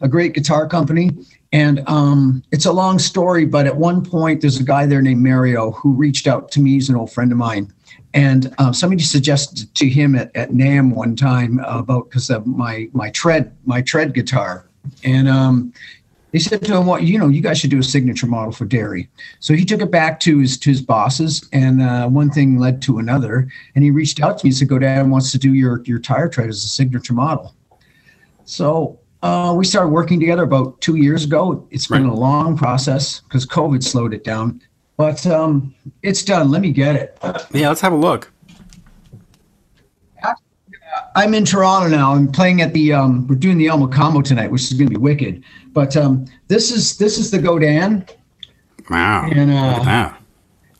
a 0.00 0.08
great 0.08 0.32
guitar 0.32 0.66
company, 0.66 1.10
and 1.52 1.86
um, 1.88 2.42
it's 2.52 2.64
a 2.64 2.72
long 2.72 2.98
story. 2.98 3.44
But 3.44 3.66
at 3.66 3.76
one 3.76 4.02
point, 4.02 4.40
there's 4.40 4.58
a 4.58 4.64
guy 4.64 4.86
there 4.86 5.02
named 5.02 5.22
Mario 5.22 5.72
who 5.72 5.92
reached 5.92 6.26
out 6.26 6.50
to 6.52 6.60
me. 6.60 6.70
He's 6.70 6.88
an 6.88 6.96
old 6.96 7.12
friend 7.12 7.30
of 7.32 7.36
mine, 7.36 7.70
and 8.14 8.54
um, 8.58 8.72
somebody 8.72 9.02
suggested 9.02 9.74
to 9.74 9.88
him 9.88 10.14
at, 10.14 10.34
at 10.36 10.50
NAMM 10.50 10.94
one 10.94 11.16
time 11.16 11.58
about 11.64 12.08
because 12.08 12.30
of 12.30 12.46
my 12.46 12.88
my 12.92 13.10
tread 13.10 13.54
my 13.66 13.82
tread 13.82 14.14
guitar, 14.14 14.68
and 15.02 15.28
um, 15.28 15.72
they 16.30 16.38
said 16.38 16.62
to 16.62 16.76
him, 16.76 16.86
"Well, 16.86 17.02
you 17.02 17.18
know, 17.18 17.28
you 17.28 17.40
guys 17.40 17.58
should 17.58 17.70
do 17.70 17.80
a 17.80 17.82
signature 17.82 18.28
model 18.28 18.52
for 18.52 18.64
Derry." 18.64 19.08
So 19.40 19.54
he 19.54 19.64
took 19.64 19.80
it 19.80 19.90
back 19.90 20.20
to 20.20 20.38
his 20.38 20.56
to 20.58 20.70
his 20.70 20.80
bosses, 20.80 21.48
and 21.52 21.82
uh, 21.82 22.08
one 22.08 22.30
thing 22.30 22.58
led 22.58 22.80
to 22.82 22.98
another. 22.98 23.48
And 23.74 23.84
he 23.84 23.90
reached 23.90 24.20
out 24.20 24.38
to 24.38 24.46
me 24.46 24.50
and 24.50 24.56
said, 24.56 24.68
"Godin 24.68 25.10
wants 25.10 25.32
to 25.32 25.38
do 25.38 25.52
your 25.52 25.82
your 25.84 25.98
tire 25.98 26.28
tread 26.28 26.48
as 26.48 26.64
a 26.64 26.68
signature 26.68 27.14
model." 27.14 27.54
So 28.44 29.00
uh, 29.22 29.54
we 29.56 29.64
started 29.64 29.88
working 29.88 30.20
together 30.20 30.44
about 30.44 30.80
two 30.80 30.96
years 30.96 31.24
ago. 31.24 31.66
It's 31.70 31.88
been 31.88 32.04
right. 32.04 32.12
a 32.12 32.16
long 32.16 32.56
process 32.56 33.20
because 33.20 33.44
COVID 33.44 33.82
slowed 33.82 34.14
it 34.14 34.22
down, 34.22 34.60
but 34.96 35.26
um, 35.26 35.74
it's 36.02 36.22
done. 36.22 36.50
Let 36.50 36.62
me 36.62 36.70
get 36.70 36.96
it. 36.96 37.18
Yeah, 37.52 37.68
let's 37.68 37.80
have 37.80 37.92
a 37.92 37.96
look. 37.96 38.30
I'm 41.16 41.34
in 41.34 41.44
Toronto 41.44 41.88
now. 41.88 42.12
I'm 42.12 42.30
playing 42.30 42.60
at 42.60 42.72
the 42.72 42.92
um, 42.92 43.26
we're 43.26 43.34
doing 43.36 43.58
the 43.58 43.68
El 43.68 43.78
Mocambo 43.78 44.22
tonight, 44.22 44.50
which 44.50 44.62
is 44.62 44.74
going 44.74 44.88
to 44.88 44.94
be 44.94 45.00
wicked. 45.00 45.42
But 45.72 45.96
um, 45.96 46.26
this 46.48 46.70
is 46.70 46.96
this 46.98 47.18
is 47.18 47.30
the 47.30 47.38
Godin. 47.38 48.06
Wow. 48.90 49.28
And, 49.30 49.50
uh, 49.50 49.82
that. 49.84 50.20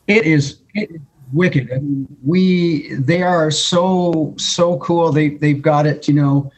It 0.07 0.25
is 0.25 0.59
it 0.73 0.91
is 0.91 1.01
wicked. 1.33 1.71
I 1.71 1.79
mean, 1.79 2.07
we 2.23 2.93
they 2.95 3.23
are 3.23 3.51
so 3.51 4.33
so 4.37 4.77
cool. 4.79 5.11
They 5.11 5.29
they've 5.29 5.61
got 5.61 5.85
it. 5.85 6.07
You 6.07 6.13
know, 6.15 6.51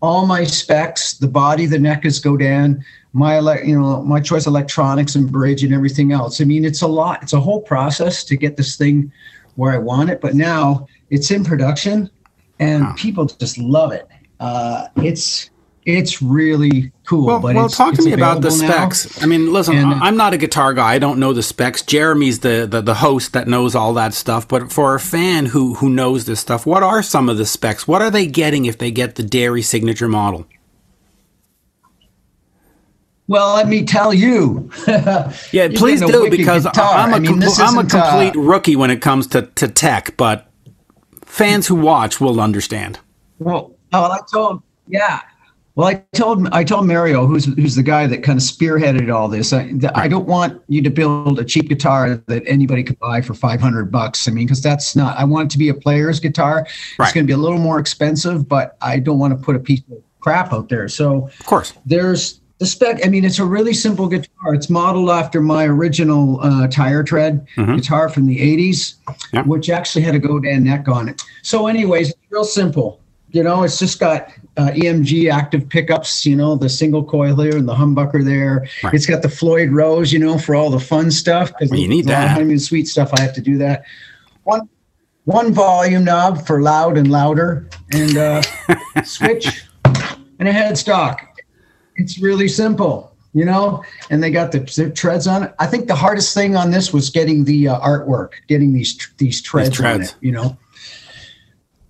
all 0.00 0.26
my 0.26 0.44
specs. 0.44 1.14
The 1.14 1.28
body, 1.28 1.66
the 1.66 1.78
neck 1.78 2.04
is 2.04 2.18
Godin. 2.18 2.84
My 3.12 3.36
ele- 3.36 3.64
you 3.64 3.78
know 3.78 4.02
my 4.02 4.20
choice 4.20 4.46
electronics 4.46 5.14
and 5.14 5.30
bridge 5.30 5.64
and 5.64 5.74
everything 5.74 6.12
else. 6.12 6.40
I 6.40 6.44
mean, 6.44 6.64
it's 6.64 6.82
a 6.82 6.88
lot. 6.88 7.22
It's 7.22 7.32
a 7.32 7.40
whole 7.40 7.60
process 7.60 8.24
to 8.24 8.36
get 8.36 8.56
this 8.56 8.76
thing 8.76 9.12
where 9.56 9.72
I 9.72 9.78
want 9.78 10.10
it. 10.10 10.20
But 10.20 10.34
now 10.34 10.86
it's 11.10 11.30
in 11.30 11.44
production, 11.44 12.10
and 12.58 12.96
people 12.96 13.26
just 13.26 13.58
love 13.58 13.92
it. 13.92 14.08
Uh, 14.38 14.86
it's 14.96 15.50
it's 15.86 16.20
really 16.20 16.92
cool. 17.06 17.26
Well, 17.26 17.40
well 17.40 17.68
talk 17.68 17.94
to 17.94 18.02
me 18.02 18.12
about 18.12 18.42
the 18.42 18.50
now. 18.50 18.54
specs. 18.90 19.22
I 19.22 19.26
mean, 19.26 19.52
listen, 19.52 19.76
And- 19.76 19.94
I'm 19.94 20.16
not 20.16 20.34
a 20.34 20.36
guitar 20.36 20.74
guy. 20.74 20.92
I 20.92 20.98
don't 20.98 21.18
know 21.18 21.32
the 21.32 21.42
specs. 21.42 21.82
Jeremy's 21.82 22.40
the, 22.40 22.66
the, 22.70 22.82
the 22.82 22.94
host 22.94 23.32
that 23.32 23.48
knows 23.48 23.74
all 23.74 23.94
that 23.94 24.14
stuff. 24.14 24.46
But 24.46 24.70
for 24.72 24.94
a 24.94 25.00
fan 25.00 25.46
who, 25.46 25.74
who 25.74 25.88
knows 25.88 26.26
this 26.26 26.40
stuff, 26.40 26.66
what 26.66 26.82
are 26.82 27.02
some 27.02 27.28
of 27.28 27.38
the 27.38 27.46
specs? 27.46 27.88
What 27.88 28.02
are 28.02 28.10
they 28.10 28.26
getting 28.26 28.66
if 28.66 28.78
they 28.78 28.90
get 28.90 29.14
the 29.14 29.22
Derry 29.22 29.62
signature 29.62 30.08
model? 30.08 30.46
Well, 33.26 33.54
let 33.54 33.68
me 33.68 33.84
tell 33.84 34.12
you. 34.12 34.70
Yeah, 35.52 35.68
please 35.68 36.00
do 36.00 36.28
because 36.30 36.64
guitar. 36.64 36.94
I'm 36.94 37.12
a, 37.12 37.16
I 37.16 37.18
mean, 37.20 37.40
compl- 37.40 37.60
I'm 37.60 37.76
a 37.76 37.80
uh, 37.80 37.84
complete 37.88 38.34
rookie 38.34 38.76
when 38.76 38.90
it 38.90 39.00
comes 39.00 39.28
to, 39.28 39.42
to 39.42 39.68
tech, 39.68 40.16
but 40.16 40.48
fans 41.24 41.68
who 41.68 41.76
watch 41.76 42.20
will 42.20 42.40
understand. 42.40 42.98
Well, 43.38 43.76
oh, 43.92 44.10
I 44.10 44.18
told, 44.32 44.62
yeah. 44.88 45.20
Well, 45.80 45.88
I 45.88 45.94
told 46.12 46.46
I 46.52 46.62
told 46.62 46.86
Mario, 46.86 47.24
who's 47.26 47.46
who's 47.46 47.74
the 47.74 47.82
guy 47.82 48.06
that 48.06 48.22
kind 48.22 48.38
of 48.38 48.42
spearheaded 48.42 49.10
all 49.10 49.28
this. 49.28 49.50
I, 49.54 49.72
that 49.76 49.96
I 49.96 50.08
don't 50.08 50.26
want 50.26 50.60
you 50.68 50.82
to 50.82 50.90
build 50.90 51.38
a 51.38 51.44
cheap 51.44 51.70
guitar 51.70 52.16
that 52.26 52.42
anybody 52.46 52.82
could 52.82 52.98
buy 52.98 53.22
for 53.22 53.32
five 53.32 53.62
hundred 53.62 53.90
bucks. 53.90 54.28
I 54.28 54.30
mean, 54.30 54.44
because 54.44 54.60
that's 54.62 54.94
not. 54.94 55.16
I 55.16 55.24
want 55.24 55.46
it 55.46 55.50
to 55.52 55.58
be 55.58 55.70
a 55.70 55.74
player's 55.74 56.20
guitar. 56.20 56.66
Right. 56.98 57.06
It's 57.06 57.14
going 57.14 57.24
to 57.24 57.26
be 57.26 57.32
a 57.32 57.38
little 57.38 57.56
more 57.58 57.78
expensive, 57.78 58.46
but 58.46 58.76
I 58.82 58.98
don't 58.98 59.18
want 59.18 59.32
to 59.32 59.42
put 59.42 59.56
a 59.56 59.58
piece 59.58 59.80
of 59.90 60.02
crap 60.20 60.52
out 60.52 60.68
there. 60.68 60.86
So 60.86 61.28
Of 61.40 61.46
course. 61.46 61.72
there's 61.86 62.42
the 62.58 62.66
spec. 62.66 63.00
I 63.02 63.08
mean, 63.08 63.24
it's 63.24 63.38
a 63.38 63.44
really 63.46 63.72
simple 63.72 64.06
guitar. 64.06 64.52
It's 64.52 64.68
modeled 64.68 65.08
after 65.08 65.40
my 65.40 65.64
original 65.64 66.42
uh, 66.42 66.66
tire 66.66 67.02
tread 67.02 67.46
guitar 67.56 68.10
from 68.10 68.26
the 68.26 68.36
80s, 68.36 68.96
Yeah. 69.32 69.44
which 69.44 69.70
actually 69.70 70.02
had 70.02 70.14
a 70.14 70.18
Godin 70.18 70.64
neck 70.64 70.88
on 70.88 71.08
it. 71.08 71.22
So, 71.40 71.68
anyways, 71.68 72.12
real 72.28 72.44
simple. 72.44 73.00
You 73.32 73.42
know, 73.42 73.62
it's 73.62 73.78
just 73.78 74.00
got 74.00 74.32
uh, 74.56 74.70
EMG 74.70 75.30
active 75.30 75.68
pickups, 75.68 76.26
you 76.26 76.36
know, 76.36 76.56
the 76.56 76.68
single 76.68 77.04
coil 77.04 77.36
here 77.36 77.56
and 77.56 77.68
the 77.68 77.74
humbucker 77.74 78.24
there. 78.24 78.66
Right. 78.82 78.94
It's 78.94 79.06
got 79.06 79.22
the 79.22 79.28
Floyd 79.28 79.70
Rose, 79.70 80.12
you 80.12 80.18
know, 80.18 80.38
for 80.38 80.54
all 80.54 80.70
the 80.70 80.80
fun 80.80 81.10
stuff. 81.10 81.52
Well, 81.60 81.78
you 81.78 81.88
need 81.88 82.06
a 82.06 82.08
lot 82.08 82.14
of 82.16 82.22
that. 82.22 82.28
honeymoon 82.32 82.58
suite 82.58 82.88
stuff. 82.88 83.10
I 83.14 83.20
have 83.20 83.34
to 83.34 83.40
do 83.40 83.58
that. 83.58 83.84
One 84.44 84.68
one 85.24 85.52
volume 85.52 86.04
knob 86.04 86.44
for 86.46 86.60
loud 86.60 86.96
and 86.96 87.10
louder, 87.10 87.68
and 87.92 88.16
uh, 88.16 88.42
switch 89.04 89.62
and 89.84 90.48
a 90.48 90.52
headstock. 90.52 91.18
It's 91.96 92.18
really 92.18 92.48
simple, 92.48 93.14
you 93.32 93.44
know. 93.44 93.84
And 94.10 94.22
they 94.22 94.30
got 94.30 94.50
the, 94.50 94.60
the 94.60 94.90
treads 94.90 95.26
on 95.26 95.44
it. 95.44 95.54
I 95.58 95.66
think 95.66 95.86
the 95.86 95.94
hardest 95.94 96.34
thing 96.34 96.56
on 96.56 96.70
this 96.70 96.92
was 96.92 97.10
getting 97.10 97.44
the 97.44 97.68
uh, 97.68 97.80
artwork, 97.80 98.32
getting 98.48 98.72
these 98.72 98.96
tr- 98.96 99.12
these 99.18 99.40
treads, 99.40 99.80
on 99.80 100.02
it, 100.02 100.14
you 100.20 100.32
know. 100.32 100.56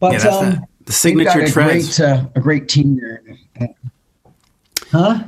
But 0.01 0.13
Yeah, 0.13 0.31
um, 0.31 0.67
the- 0.91 0.97
signature 0.97 1.41
a 1.41 1.51
treads. 1.51 1.99
Great, 1.99 2.09
uh, 2.09 2.25
a 2.35 2.41
great 2.41 2.69
team 2.69 2.97
there. 2.97 3.23
Huh? 4.91 5.25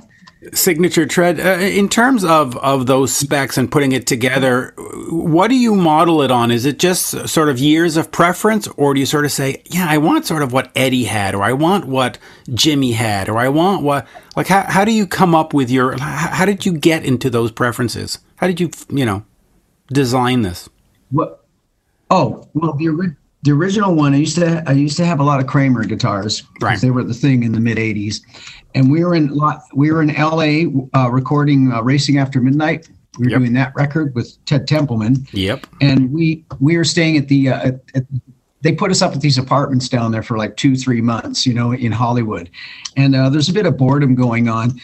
signature 0.53 1.07
tread 1.07 1.39
uh, 1.39 1.63
in 1.65 1.89
terms 1.89 2.25
of 2.25 2.57
of 2.57 2.87
those 2.87 3.15
specs 3.15 3.57
and 3.57 3.71
putting 3.71 3.93
it 3.93 4.09
together 4.09 4.75
what 5.09 5.47
do 5.47 5.55
you 5.55 5.77
model 5.77 6.21
it 6.21 6.33
on 6.33 6.51
is 6.51 6.67
it 6.67 6.81
just 6.81 7.29
sort 7.29 7.49
of 7.49 7.61
years 7.61 7.97
of 7.97 8.11
preference 8.11 8.67
or 8.77 8.93
do 8.93 8.99
you 8.99 9.07
sort 9.07 9.25
of 9.25 9.31
say 9.31 9.63
yeah 9.67 9.87
i 9.89 9.97
want 9.97 10.27
sort 10.27 10.43
of 10.43 10.53
what 10.53 10.73
eddie 10.75 11.05
had 11.05 11.37
or 11.37 11.45
i 11.45 11.53
want 11.53 11.85
what 11.87 12.19
jimmy 12.53 12.91
had 12.91 13.29
or 13.29 13.39
i 13.39 13.49
want 13.49 13.85
what 13.85 14.05
like 14.35 14.49
how, 14.49 14.63
how 14.63 14.85
do 14.85 14.91
you 14.91 15.07
come 15.07 15.33
up 15.33 15.55
with 15.55 15.71
your 15.71 15.97
how, 15.97 16.31
how 16.35 16.45
did 16.45 16.67
you 16.67 16.73
get 16.73 17.05
into 17.05 17.31
those 17.31 17.53
preferences 17.53 18.19
how 18.35 18.49
did 18.49 18.59
you 18.61 18.69
you 18.91 19.07
know 19.07 19.25
design 19.93 20.43
this 20.43 20.69
What? 21.13 21.45
Oh, 22.11 22.49
well, 22.53 22.73
the 22.75 22.89
ori- 22.89 23.15
the 23.43 23.51
original 23.53 23.95
one. 23.95 24.15
I 24.15 24.19
used 24.19 24.37
to 24.37 24.63
I 24.67 24.73
used 24.73 24.97
to 24.99 25.05
have 25.05 25.21
a 25.21 25.25
lot 25.25 25.41
of 25.41 25.47
Kramer 25.47 25.85
guitars. 25.85 26.43
Right. 26.61 26.81
They 26.81 26.91
were 26.91 27.05
the 27.05 27.15
thing 27.15 27.43
in 27.43 27.53
the 27.53 27.61
mid 27.61 27.77
'80s, 27.79 28.21
and 28.75 28.91
we 28.91 29.05
were 29.05 29.15
in. 29.15 29.39
We 29.75 29.91
were 29.93 30.03
in 30.03 30.11
L.A. 30.11 30.67
Uh, 30.95 31.11
recording 31.11 31.73
uh, 31.73 31.83
"Racing 31.83 32.19
After 32.19 32.41
Midnight." 32.41 32.89
We 33.19 33.27
were 33.27 33.31
Yep. 33.33 33.39
doing 33.41 33.53
that 33.55 33.75
record 33.75 34.15
with 34.15 34.43
Ted 34.47 34.67
Templeman, 34.67 35.27
yep 35.33 35.67
and 35.83 36.11
we 36.11 36.45
we 36.61 36.77
were 36.77 36.85
staying 36.85 37.19
at 37.19 37.29
the. 37.29 37.51
Uh, 37.51 37.69
at, 37.69 37.81
at, 37.95 38.05
they 38.63 38.73
put 38.73 38.93
us 38.93 39.03
up 39.03 39.13
at 39.13 39.21
these 39.21 39.39
apartments 39.39 39.89
down 39.89 40.13
there 40.13 40.23
for 40.23 40.39
like 40.39 40.57
two, 40.57 40.77
three 40.77 41.01
months, 41.01 41.45
you 41.45 41.53
know, 41.53 41.73
in 41.73 41.91
Hollywood, 41.91 42.49
and 42.97 43.15
uh, 43.17 43.29
there's 43.29 43.49
a 43.49 43.53
bit 43.53 43.67
of 43.67 43.77
boredom 43.77 44.15
going 44.15 44.49
on 44.49 44.81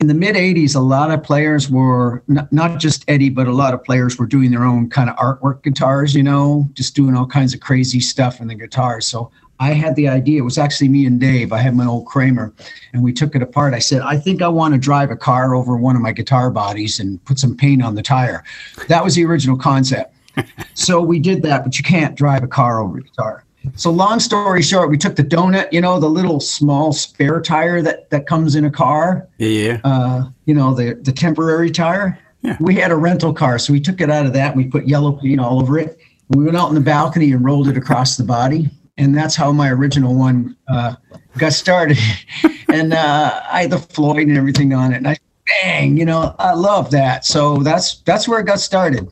in 0.00 0.08
the 0.08 0.14
mid 0.14 0.36
80s, 0.36 0.74
a 0.74 0.80
lot 0.80 1.10
of 1.10 1.22
players 1.22 1.70
were 1.70 2.22
not, 2.28 2.52
not 2.52 2.80
just 2.80 3.04
Eddie, 3.08 3.30
but 3.30 3.46
a 3.46 3.52
lot 3.52 3.74
of 3.74 3.82
players 3.84 4.18
were 4.18 4.26
doing 4.26 4.50
their 4.50 4.64
own 4.64 4.90
kind 4.90 5.08
of 5.08 5.16
artwork 5.16 5.62
guitars, 5.62 6.14
you 6.14 6.22
know, 6.22 6.68
just 6.74 6.94
doing 6.94 7.16
all 7.16 7.26
kinds 7.26 7.54
of 7.54 7.60
crazy 7.60 8.00
stuff 8.00 8.40
in 8.40 8.48
the 8.48 8.54
guitars. 8.54 9.06
So 9.06 9.30
I 9.60 9.72
had 9.72 9.94
the 9.96 10.08
idea. 10.08 10.40
It 10.40 10.44
was 10.44 10.58
actually 10.58 10.88
me 10.88 11.06
and 11.06 11.20
Dave. 11.20 11.52
I 11.52 11.58
had 11.58 11.76
my 11.76 11.86
old 11.86 12.06
Kramer 12.06 12.52
and 12.92 13.02
we 13.02 13.12
took 13.12 13.34
it 13.36 13.42
apart. 13.42 13.72
I 13.72 13.78
said, 13.78 14.02
I 14.02 14.16
think 14.16 14.42
I 14.42 14.48
want 14.48 14.74
to 14.74 14.80
drive 14.80 15.10
a 15.10 15.16
car 15.16 15.54
over 15.54 15.76
one 15.76 15.96
of 15.96 16.02
my 16.02 16.12
guitar 16.12 16.50
bodies 16.50 16.98
and 16.98 17.24
put 17.24 17.38
some 17.38 17.56
paint 17.56 17.82
on 17.82 17.94
the 17.94 18.02
tire. 18.02 18.42
That 18.88 19.04
was 19.04 19.14
the 19.14 19.24
original 19.24 19.56
concept. 19.56 20.14
so 20.74 21.00
we 21.00 21.20
did 21.20 21.42
that, 21.44 21.62
but 21.62 21.78
you 21.78 21.84
can't 21.84 22.16
drive 22.16 22.42
a 22.42 22.48
car 22.48 22.80
over 22.80 22.98
a 22.98 23.02
guitar. 23.02 23.44
So 23.76 23.90
long 23.90 24.20
story 24.20 24.62
short, 24.62 24.90
we 24.90 24.98
took 24.98 25.16
the 25.16 25.24
donut, 25.24 25.72
you 25.72 25.80
know, 25.80 25.98
the 25.98 26.08
little 26.08 26.40
small 26.40 26.92
spare 26.92 27.40
tire 27.40 27.82
that 27.82 28.10
that 28.10 28.26
comes 28.26 28.54
in 28.54 28.64
a 28.64 28.70
car 28.70 29.28
yeah 29.38 29.48
yeah 29.48 29.80
uh, 29.84 30.24
you 30.46 30.54
know, 30.54 30.74
the 30.74 30.94
the 30.94 31.12
temporary 31.12 31.70
tire. 31.70 32.18
Yeah. 32.42 32.56
We 32.60 32.74
had 32.74 32.90
a 32.90 32.96
rental 32.96 33.32
car, 33.32 33.58
so 33.58 33.72
we 33.72 33.80
took 33.80 34.00
it 34.00 34.10
out 34.10 34.26
of 34.26 34.34
that. 34.34 34.54
And 34.54 34.56
we 34.56 34.68
put 34.68 34.86
yellow 34.86 35.12
paint 35.12 35.40
all 35.40 35.60
over 35.62 35.78
it. 35.78 35.98
We 36.28 36.44
went 36.44 36.56
out 36.56 36.68
in 36.68 36.74
the 36.74 36.80
balcony 36.80 37.32
and 37.32 37.42
rolled 37.44 37.68
it 37.68 37.76
across 37.76 38.16
the 38.16 38.24
body, 38.24 38.70
and 38.98 39.16
that's 39.16 39.34
how 39.34 39.50
my 39.52 39.70
original 39.70 40.14
one 40.14 40.56
uh, 40.68 40.96
got 41.38 41.52
started. 41.52 41.98
and 42.68 42.92
uh, 42.92 43.42
I 43.50 43.62
had 43.62 43.70
the 43.70 43.78
Floyd 43.78 44.28
and 44.28 44.36
everything 44.36 44.74
on 44.74 44.92
it, 44.92 44.98
and 44.98 45.08
I 45.08 45.16
bang, 45.62 45.96
you 45.96 46.04
know, 46.04 46.34
I 46.38 46.52
love 46.54 46.90
that. 46.90 47.24
So 47.24 47.58
that's 47.58 47.96
that's 48.00 48.28
where 48.28 48.40
it 48.40 48.46
got 48.46 48.60
started. 48.60 49.10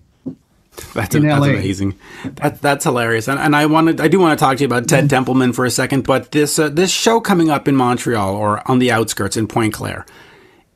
That's, 0.95 1.15
in 1.15 1.23
that's 1.23 1.45
amazing. 1.45 1.99
That, 2.37 2.61
that's 2.61 2.85
hilarious. 2.85 3.29
And, 3.29 3.39
and 3.39 3.55
I 3.55 3.67
wanted, 3.67 4.01
I 4.01 4.09
do 4.09 4.19
want 4.19 4.39
to 4.39 4.43
talk 4.43 4.57
to 4.57 4.63
you 4.63 4.67
about 4.67 4.85
Mm-hmm. 4.85 4.97
Ted 4.97 5.11
Templeman 5.11 5.53
for 5.53 5.65
a 5.65 5.71
second, 5.71 6.05
but 6.05 6.33
this 6.33 6.59
uh, 6.59 6.69
this 6.69 6.91
show 6.91 7.21
coming 7.21 7.51
up 7.51 7.69
in 7.69 7.77
Montreal 7.77 8.35
or 8.35 8.69
on 8.71 8.79
the 8.79 8.91
outskirts 8.91 9.37
in 9.37 9.47
Pointe 9.47 9.75
Claire 9.75 10.07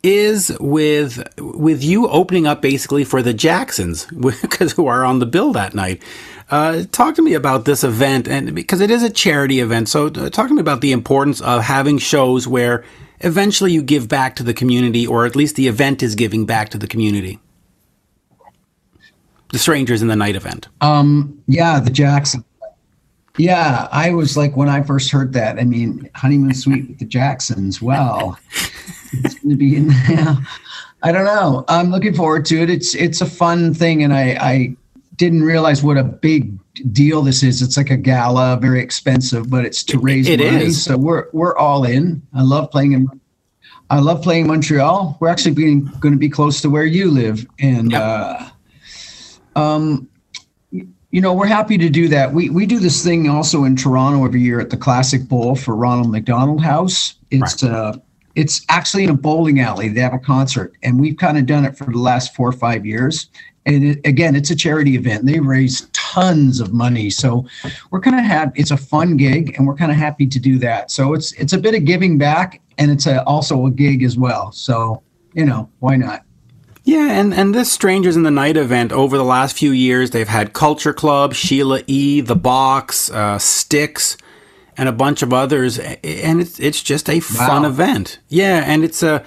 is 0.03 0.57
with 0.61 1.27
with 1.39 1.83
you 1.83 2.09
opening 2.09 2.47
up 2.47 2.63
basically 2.63 3.05
for 3.05 3.23
the 3.23 3.35
Jacksons 3.35 4.07
because 4.43 4.73
who 4.73 4.87
are 4.87 5.05
on 5.05 5.19
the 5.19 5.27
bill 5.27 5.53
that 5.53 5.75
night. 5.75 6.03
Uh, 6.49 6.85
talk 6.93 7.17
to 7.17 7.23
me 7.23 7.35
about 7.35 7.65
this 7.65 7.83
event 7.83 8.29
and 8.29 8.55
because 8.55 8.81
it 8.81 8.91
is 8.91 9.03
a 9.03 9.11
charity 9.11 9.59
event. 9.61 9.89
So 9.89 10.07
uh, 10.07 10.31
talk 10.31 10.49
to 10.49 10.55
me 10.55 10.61
about 10.61 10.81
the 10.81 10.93
importance 10.93 11.41
of 11.41 11.63
having 11.63 11.99
shows 11.99 12.47
where 12.47 12.85
eventually 13.21 13.73
you 13.73 13.83
give 13.83 14.09
back 14.09 14.37
to 14.37 14.45
the 14.45 14.55
community, 14.55 15.07
or 15.07 15.27
at 15.27 15.35
least 15.35 15.57
the 15.57 15.67
event 15.67 16.03
is 16.03 16.15
giving 16.15 16.47
back 16.47 16.69
to 16.69 16.79
the 16.79 16.87
community. 16.87 17.41
The 19.51 19.59
Strangers 19.59 20.03
in 20.03 20.09
the 20.09 20.17
Night 20.17 20.37
event. 20.37 20.69
Um, 20.81 21.43
yeah, 21.47 21.81
the 21.81 21.91
Jackson. 21.91 22.45
Yeah, 23.39 23.89
I 23.93 24.13
was 24.13 24.37
like 24.37 24.57
when 24.57 24.69
I 24.69 24.83
first 24.83 25.11
heard 25.11 25.33
that. 25.35 25.59
I 25.59 25.65
mean, 25.65 26.09
honeymoon 26.15 26.55
suite 26.55 26.89
with 26.89 26.99
the 26.99 27.05
Jacksons. 27.05 27.83
Well, 27.83 28.39
it's 29.13 29.35
going 29.35 29.51
to 29.51 29.57
be 29.57 29.77
in. 29.77 29.91
I 31.03 31.13
don't 31.13 31.25
know. 31.25 31.65
I'm 31.69 31.91
looking 31.91 32.15
forward 32.15 32.47
to 32.47 32.61
it. 32.63 32.71
It's 32.71 32.95
it's 32.95 33.21
a 33.21 33.27
fun 33.27 33.75
thing, 33.75 34.03
and 34.03 34.13
I 34.13 34.37
I 34.41 34.77
didn't 35.17 35.43
realize 35.43 35.83
what 35.83 35.97
a 35.99 36.05
big 36.05 36.59
deal 36.93 37.23
this 37.23 37.43
is. 37.43 37.63
It's 37.63 37.77
like 37.77 37.91
a 37.91 37.97
gala, 37.97 38.59
very 38.61 38.81
expensive, 38.81 39.51
but 39.51 39.65
it's 39.65 39.85
to 39.85 39.99
raise 39.99 40.29
it 40.29 40.41
money. 40.41 40.65
is. 40.65 40.83
So 40.83 40.97
we're 40.97 41.27
we're 41.33 41.57
all 41.57 41.85
in. 41.85 42.23
I 42.35 42.43
love 42.43 42.71
playing 42.71 42.93
in. 42.93 43.09
I 43.91 44.01
love 44.01 44.23
playing 44.23 44.47
Montreal. 44.49 45.19
We're 45.21 45.29
actually 45.29 45.55
being 45.55 45.85
going 46.01 46.13
to 46.13 46.19
be 46.19 46.29
close 46.29 46.61
to 46.63 46.71
where 46.71 46.87
you 46.87 47.11
live, 47.11 47.47
and. 47.61 47.93
Yep. 47.93 48.03
uh 48.03 48.51
um, 49.57 50.09
you 50.71 51.23
know, 51.23 51.33
we're 51.33 51.47
happy 51.47 51.79
to 51.79 51.89
do 51.89 52.09
that. 52.09 52.33
We 52.33 52.51
we 52.51 52.67
do 52.67 52.79
this 52.79 53.03
thing 53.03 53.29
also 53.29 53.65
in 53.65 53.75
Toronto 53.75 54.25
every 54.25 54.43
year 54.43 54.61
at 54.61 54.71
the 54.71 54.77
Classic 54.77 55.27
Bowl 55.27 55.57
for 55.57 55.75
Ronald 55.75 56.11
McDonald 56.11 56.63
House. 56.63 57.15
It's 57.31 57.65
uh, 57.65 57.97
it's 58.35 58.65
actually 58.69 59.05
in 59.05 59.11
a 59.11 59.15
bowling 59.15 59.61
alley. 59.61 59.89
They 59.89 60.03
have 60.03 60.13
a 60.13 60.19
concert, 60.19 60.77
and 60.83 61.01
we've 61.01 61.17
kind 61.17 61.39
of 61.39 61.47
done 61.47 61.65
it 61.65 61.77
for 61.77 61.85
the 61.85 61.99
last 61.99 62.35
four 62.35 62.47
or 62.47 62.53
five 62.53 62.85
years. 62.85 63.31
And 63.65 63.83
it, 63.83 64.01
again, 64.05 64.37
it's 64.37 64.51
a 64.51 64.55
charity 64.55 64.95
event. 64.95 65.25
They 65.25 65.41
raise 65.41 65.89
tons 65.93 66.61
of 66.61 66.73
money, 66.73 67.09
so 67.09 67.47
we're 67.91 68.01
kind 68.01 68.19
of 68.19 68.25
have. 68.25 68.53
It's 68.55 68.71
a 68.71 68.77
fun 68.77 69.17
gig, 69.17 69.55
and 69.57 69.67
we're 69.67 69.75
kind 69.75 69.91
of 69.91 69.97
happy 69.97 70.27
to 70.27 70.39
do 70.39 70.59
that. 70.59 70.91
So 70.91 71.15
it's 71.15 71.33
it's 71.33 71.55
a 71.55 71.59
bit 71.59 71.75
of 71.75 71.87
giving 71.87 72.19
back, 72.19 72.61
and 72.77 72.91
it's 72.91 73.07
a, 73.07 73.25
also 73.25 73.65
a 73.65 73.71
gig 73.71 74.03
as 74.03 74.19
well. 74.19 74.53
So 74.53 75.03
you 75.33 75.47
know, 75.47 75.71
why 75.79 75.97
not? 75.97 76.26
Yeah, 76.87 77.19
and, 77.19 77.35
and 77.35 77.53
this 77.53 77.73
Strangers 77.73 78.15
in 78.15 78.23
the 78.23 78.31
Night 78.31 78.57
event 78.57 78.93
over 78.93 79.17
the 79.17 79.25
last 79.25 79.59
few 79.59 79.73
years, 79.73 80.13
they've 80.13 80.29
had 80.29 80.53
Culture 80.53 80.93
Club, 80.93 81.35
Sheila 81.35 81.83
E., 81.89 82.21
The 82.21 82.37
Box, 82.37 83.11
uh, 83.11 83.39
Styx, 83.39 84.17
and 84.77 84.89
a 84.89 84.93
bunch 84.93 85.21
of 85.21 85.33
others, 85.33 85.81
and 85.81 86.41
it's 86.41 86.61
it's 86.61 86.81
just 86.81 87.11
a 87.11 87.19
fun 87.19 87.63
wow. 87.65 87.69
event. 87.69 88.21
Yeah, 88.29 88.63
and 88.65 88.85
it's 88.85 89.03
a 89.03 89.25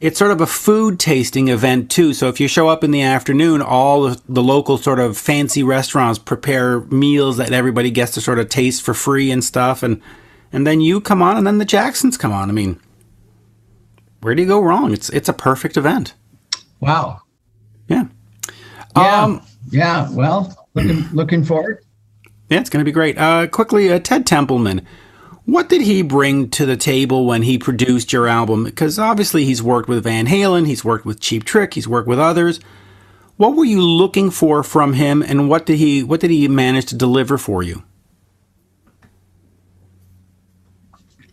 it's 0.00 0.18
sort 0.18 0.30
of 0.30 0.40
a 0.40 0.46
food 0.46 0.98
tasting 0.98 1.48
event 1.48 1.90
too. 1.90 2.14
So 2.14 2.28
if 2.28 2.40
you 2.40 2.48
show 2.48 2.68
up 2.68 2.82
in 2.82 2.90
the 2.90 3.02
afternoon, 3.02 3.60
all 3.60 4.04
the, 4.04 4.22
the 4.26 4.42
local 4.42 4.78
sort 4.78 4.98
of 4.98 5.18
fancy 5.18 5.62
restaurants 5.62 6.18
prepare 6.18 6.80
meals 6.80 7.36
that 7.36 7.52
everybody 7.52 7.90
gets 7.90 8.12
to 8.12 8.22
sort 8.22 8.38
of 8.38 8.48
taste 8.48 8.82
for 8.82 8.94
free 8.94 9.30
and 9.30 9.44
stuff, 9.44 9.82
and 9.82 10.00
and 10.54 10.66
then 10.66 10.80
you 10.80 11.02
come 11.02 11.20
on, 11.20 11.36
and 11.36 11.46
then 11.46 11.58
the 11.58 11.66
Jacksons 11.66 12.16
come 12.16 12.32
on. 12.32 12.48
I 12.48 12.54
mean, 12.54 12.80
where 14.22 14.34
do 14.34 14.40
you 14.40 14.48
go 14.48 14.62
wrong? 14.62 14.94
It's 14.94 15.10
it's 15.10 15.28
a 15.28 15.34
perfect 15.34 15.76
event. 15.76 16.14
Wow. 16.80 17.22
Yeah. 17.88 18.04
Yeah. 18.96 19.22
Um, 19.22 19.42
yeah. 19.70 20.08
Well, 20.10 20.68
looking 20.74 21.08
looking 21.12 21.44
forward. 21.44 21.84
Yeah, 22.48 22.60
it's 22.60 22.70
going 22.70 22.84
to 22.84 22.88
be 22.88 22.92
great. 22.92 23.16
Uh, 23.18 23.46
quickly, 23.46 23.90
uh, 23.90 23.98
Ted 23.98 24.26
Templeman. 24.26 24.86
What 25.46 25.68
did 25.68 25.82
he 25.82 26.02
bring 26.02 26.48
to 26.50 26.64
the 26.64 26.76
table 26.76 27.26
when 27.26 27.42
he 27.42 27.58
produced 27.58 28.12
your 28.12 28.26
album? 28.26 28.64
Because 28.64 28.98
obviously 28.98 29.44
he's 29.44 29.62
worked 29.62 29.88
with 29.88 30.04
Van 30.04 30.26
Halen, 30.26 30.66
he's 30.66 30.84
worked 30.84 31.04
with 31.04 31.20
Cheap 31.20 31.44
Trick, 31.44 31.74
he's 31.74 31.86
worked 31.88 32.08
with 32.08 32.18
others. 32.18 32.60
What 33.36 33.56
were 33.56 33.64
you 33.64 33.82
looking 33.82 34.30
for 34.30 34.62
from 34.62 34.94
him, 34.94 35.22
and 35.22 35.48
what 35.48 35.66
did 35.66 35.78
he 35.78 36.02
what 36.02 36.20
did 36.20 36.30
he 36.30 36.46
manage 36.48 36.86
to 36.86 36.96
deliver 36.96 37.36
for 37.36 37.62
you? 37.62 37.82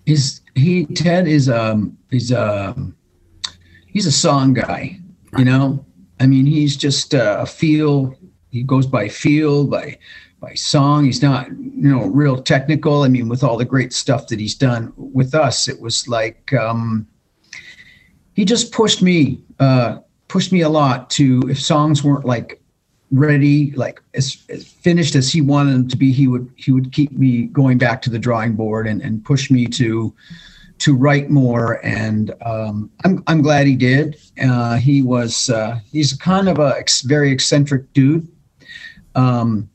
Is 0.06 0.42
he 0.56 0.86
Ted 0.88 1.28
is 1.28 1.48
um 1.48 1.98
he's 2.10 2.32
um 2.32 2.96
he's 3.88 4.08
a 4.08 4.12
song 4.12 4.54
guy. 4.54 5.01
You 5.38 5.46
know, 5.46 5.86
I 6.20 6.28
mean, 6.28 6.46
he's 6.46 6.76
just 6.76 7.16
uh, 7.16 7.38
a 7.42 7.46
feel. 7.46 8.16
He 8.50 8.64
goes 8.64 8.86
by 8.86 9.08
feel, 9.08 9.66
by 9.66 9.98
by 10.42 10.56
song. 10.56 11.06
He's 11.06 11.22
not, 11.22 11.48
you 11.50 11.90
know, 11.90 12.06
real 12.08 12.42
technical. 12.42 13.04
I 13.04 13.08
mean, 13.08 13.30
with 13.30 13.44
all 13.44 13.58
the 13.58 13.66
great 13.66 13.94
stuff 13.94 14.28
that 14.28 14.40
he's 14.40 14.56
done 14.56 14.92
with 14.98 15.34
us, 15.34 15.68
it 15.68 15.80
was 15.80 16.08
like 16.08 16.52
um, 16.54 17.08
he 18.34 18.44
just 18.44 18.72
pushed 18.74 19.02
me, 19.02 19.42
uh, 19.60 20.00
pushed 20.28 20.52
me 20.52 20.62
a 20.62 20.70
lot 20.70 21.10
to 21.12 21.42
if 21.50 21.62
songs 21.62 22.04
weren't 22.04 22.26
like 22.26 22.62
ready, 23.12 23.72
like 23.72 24.02
as, 24.14 24.44
as, 24.50 24.66
finished 24.66 25.16
as 25.16 25.32
he 25.32 25.42
wanted 25.42 25.74
them 25.74 25.88
to 25.90 25.98
be, 25.98 26.12
he 26.12 26.28
would 26.28 26.52
he 26.56 26.72
would 26.72 26.92
keep 26.92 27.12
me 27.12 27.44
going 27.44 27.78
back 27.78 28.02
to 28.02 28.10
the 28.10 28.20
drawing 28.20 28.54
board 28.54 28.88
and 28.88 29.02
and 29.02 29.24
push 29.24 29.52
me 29.52 29.66
to 29.68 30.14
to 30.82 30.96
write 30.96 31.30
more, 31.30 31.84
and 31.86 32.34
um, 32.44 32.90
I'm 33.06 33.24
I'm 33.28 33.44
glad 33.44 33.68
he 33.68 33.76
did. 33.76 34.20
Uh, 34.42 34.78
he 34.78 35.04
was 35.04 35.50
uh, 35.50 35.80
he's 35.92 36.14
kind 36.14 36.50
of 36.50 36.58
a 36.58 36.74
ex- 36.78 37.02
very 37.02 37.32
eccentric 37.32 37.94
dude, 37.94 38.28
um, 39.14 39.70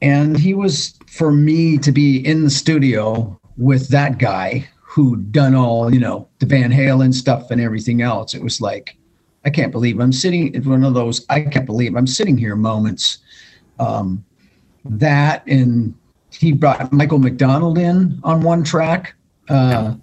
and 0.00 0.38
he 0.38 0.54
was 0.54 0.98
for 1.06 1.30
me 1.30 1.76
to 1.76 1.92
be 1.92 2.26
in 2.26 2.44
the 2.44 2.50
studio 2.50 3.38
with 3.58 3.88
that 3.88 4.16
guy 4.16 4.66
who'd 4.80 5.32
done 5.32 5.54
all 5.54 5.92
you 5.92 6.00
know 6.00 6.26
the 6.38 6.46
Van 6.46 6.72
Halen 6.72 7.12
stuff 7.12 7.50
and 7.50 7.60
everything 7.60 8.00
else. 8.00 8.32
It 8.32 8.42
was 8.42 8.58
like 8.58 8.96
I 9.44 9.50
can't 9.50 9.70
believe 9.70 10.00
I'm 10.00 10.12
sitting 10.12 10.54
in 10.54 10.66
one 10.68 10.82
of 10.82 10.94
those 10.94 11.26
I 11.28 11.42
can't 11.42 11.66
believe 11.66 11.94
I'm 11.94 12.06
sitting 12.06 12.38
here 12.38 12.56
moments. 12.56 13.18
Um, 13.78 14.24
that 14.86 15.46
and 15.46 15.94
he 16.30 16.52
brought 16.52 16.90
Michael 16.90 17.18
McDonald 17.18 17.76
in 17.76 18.18
on 18.24 18.40
one 18.40 18.64
track. 18.64 19.14
Uh, 19.50 19.94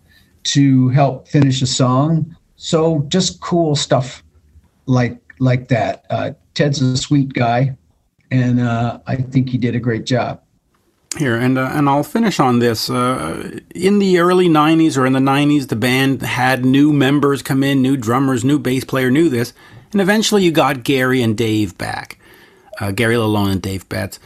to 0.45 0.89
help 0.89 1.27
finish 1.27 1.61
a 1.61 1.67
song. 1.67 2.35
So 2.55 3.05
just 3.09 3.41
cool 3.41 3.75
stuff 3.75 4.23
like 4.85 5.19
like 5.39 5.67
that. 5.67 6.05
Uh, 6.09 6.31
Ted's 6.53 6.81
a 6.81 6.97
sweet 6.97 7.33
guy, 7.33 7.75
and 8.31 8.59
uh, 8.61 8.99
I 9.05 9.17
think 9.17 9.49
he 9.49 9.57
did 9.57 9.75
a 9.75 9.79
great 9.79 10.05
job. 10.05 10.41
Here 11.17 11.37
and 11.37 11.57
uh, 11.57 11.69
and 11.73 11.89
I'll 11.89 12.03
finish 12.03 12.39
on 12.39 12.59
this. 12.59 12.89
Uh, 12.89 13.59
in 13.73 13.99
the 13.99 14.19
early 14.19 14.47
'90s 14.47 14.97
or 14.97 15.05
in 15.05 15.13
the 15.13 15.19
'90s, 15.19 15.67
the 15.67 15.75
band 15.75 16.21
had 16.21 16.65
new 16.65 16.93
members 16.93 17.41
come 17.41 17.63
in, 17.63 17.81
new 17.81 17.97
drummers, 17.97 18.43
new 18.43 18.59
bass 18.59 18.83
player, 18.83 19.11
knew 19.11 19.29
this, 19.29 19.53
and 19.91 20.01
eventually 20.01 20.43
you 20.43 20.51
got 20.51 20.83
Gary 20.83 21.21
and 21.21 21.37
Dave 21.37 21.77
back. 21.77 22.19
Uh, 22.79 22.91
Gary 22.91 23.15
Lalonde 23.15 23.53
and 23.53 23.61
Dave 23.61 23.87
Betts. 23.87 24.19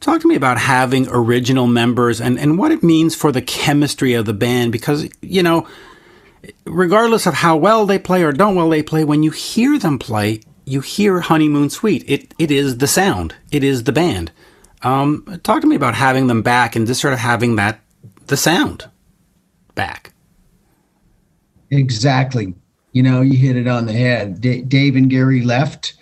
Talk 0.00 0.20
to 0.20 0.28
me 0.28 0.36
about 0.36 0.58
having 0.58 1.08
original 1.10 1.66
members 1.66 2.20
and, 2.20 2.38
and 2.38 2.56
what 2.58 2.70
it 2.70 2.82
means 2.82 3.14
for 3.14 3.32
the 3.32 3.42
chemistry 3.42 4.14
of 4.14 4.26
the 4.26 4.32
band 4.32 4.70
because, 4.70 5.08
you 5.20 5.42
know, 5.42 5.66
regardless 6.64 7.26
of 7.26 7.34
how 7.34 7.56
well 7.56 7.84
they 7.84 7.98
play 7.98 8.22
or 8.22 8.32
don't 8.32 8.54
well 8.54 8.68
they 8.68 8.82
play, 8.82 9.02
when 9.04 9.22
you 9.22 9.30
hear 9.30 9.78
them 9.78 9.98
play, 9.98 10.40
you 10.64 10.80
hear 10.80 11.20
Honeymoon 11.20 11.70
Suite. 11.70 12.04
It 12.06 12.34
it 12.38 12.50
is 12.50 12.78
the 12.78 12.86
sound. 12.86 13.34
It 13.50 13.64
is 13.64 13.84
the 13.84 13.92
band. 13.92 14.30
Um, 14.82 15.40
talk 15.42 15.60
to 15.62 15.66
me 15.66 15.74
about 15.74 15.94
having 15.94 16.28
them 16.28 16.42
back 16.42 16.76
and 16.76 16.86
just 16.86 17.00
sort 17.00 17.14
of 17.14 17.18
having 17.18 17.56
that 17.56 17.80
the 18.26 18.36
sound 18.36 18.88
back. 19.74 20.12
Exactly. 21.70 22.54
You 22.92 23.02
know, 23.02 23.20
you 23.20 23.36
hit 23.36 23.56
it 23.56 23.66
on 23.66 23.86
the 23.86 23.92
head. 23.92 24.40
D- 24.40 24.62
Dave 24.62 24.96
and 24.96 25.10
Gary 25.10 25.42
left. 25.42 25.94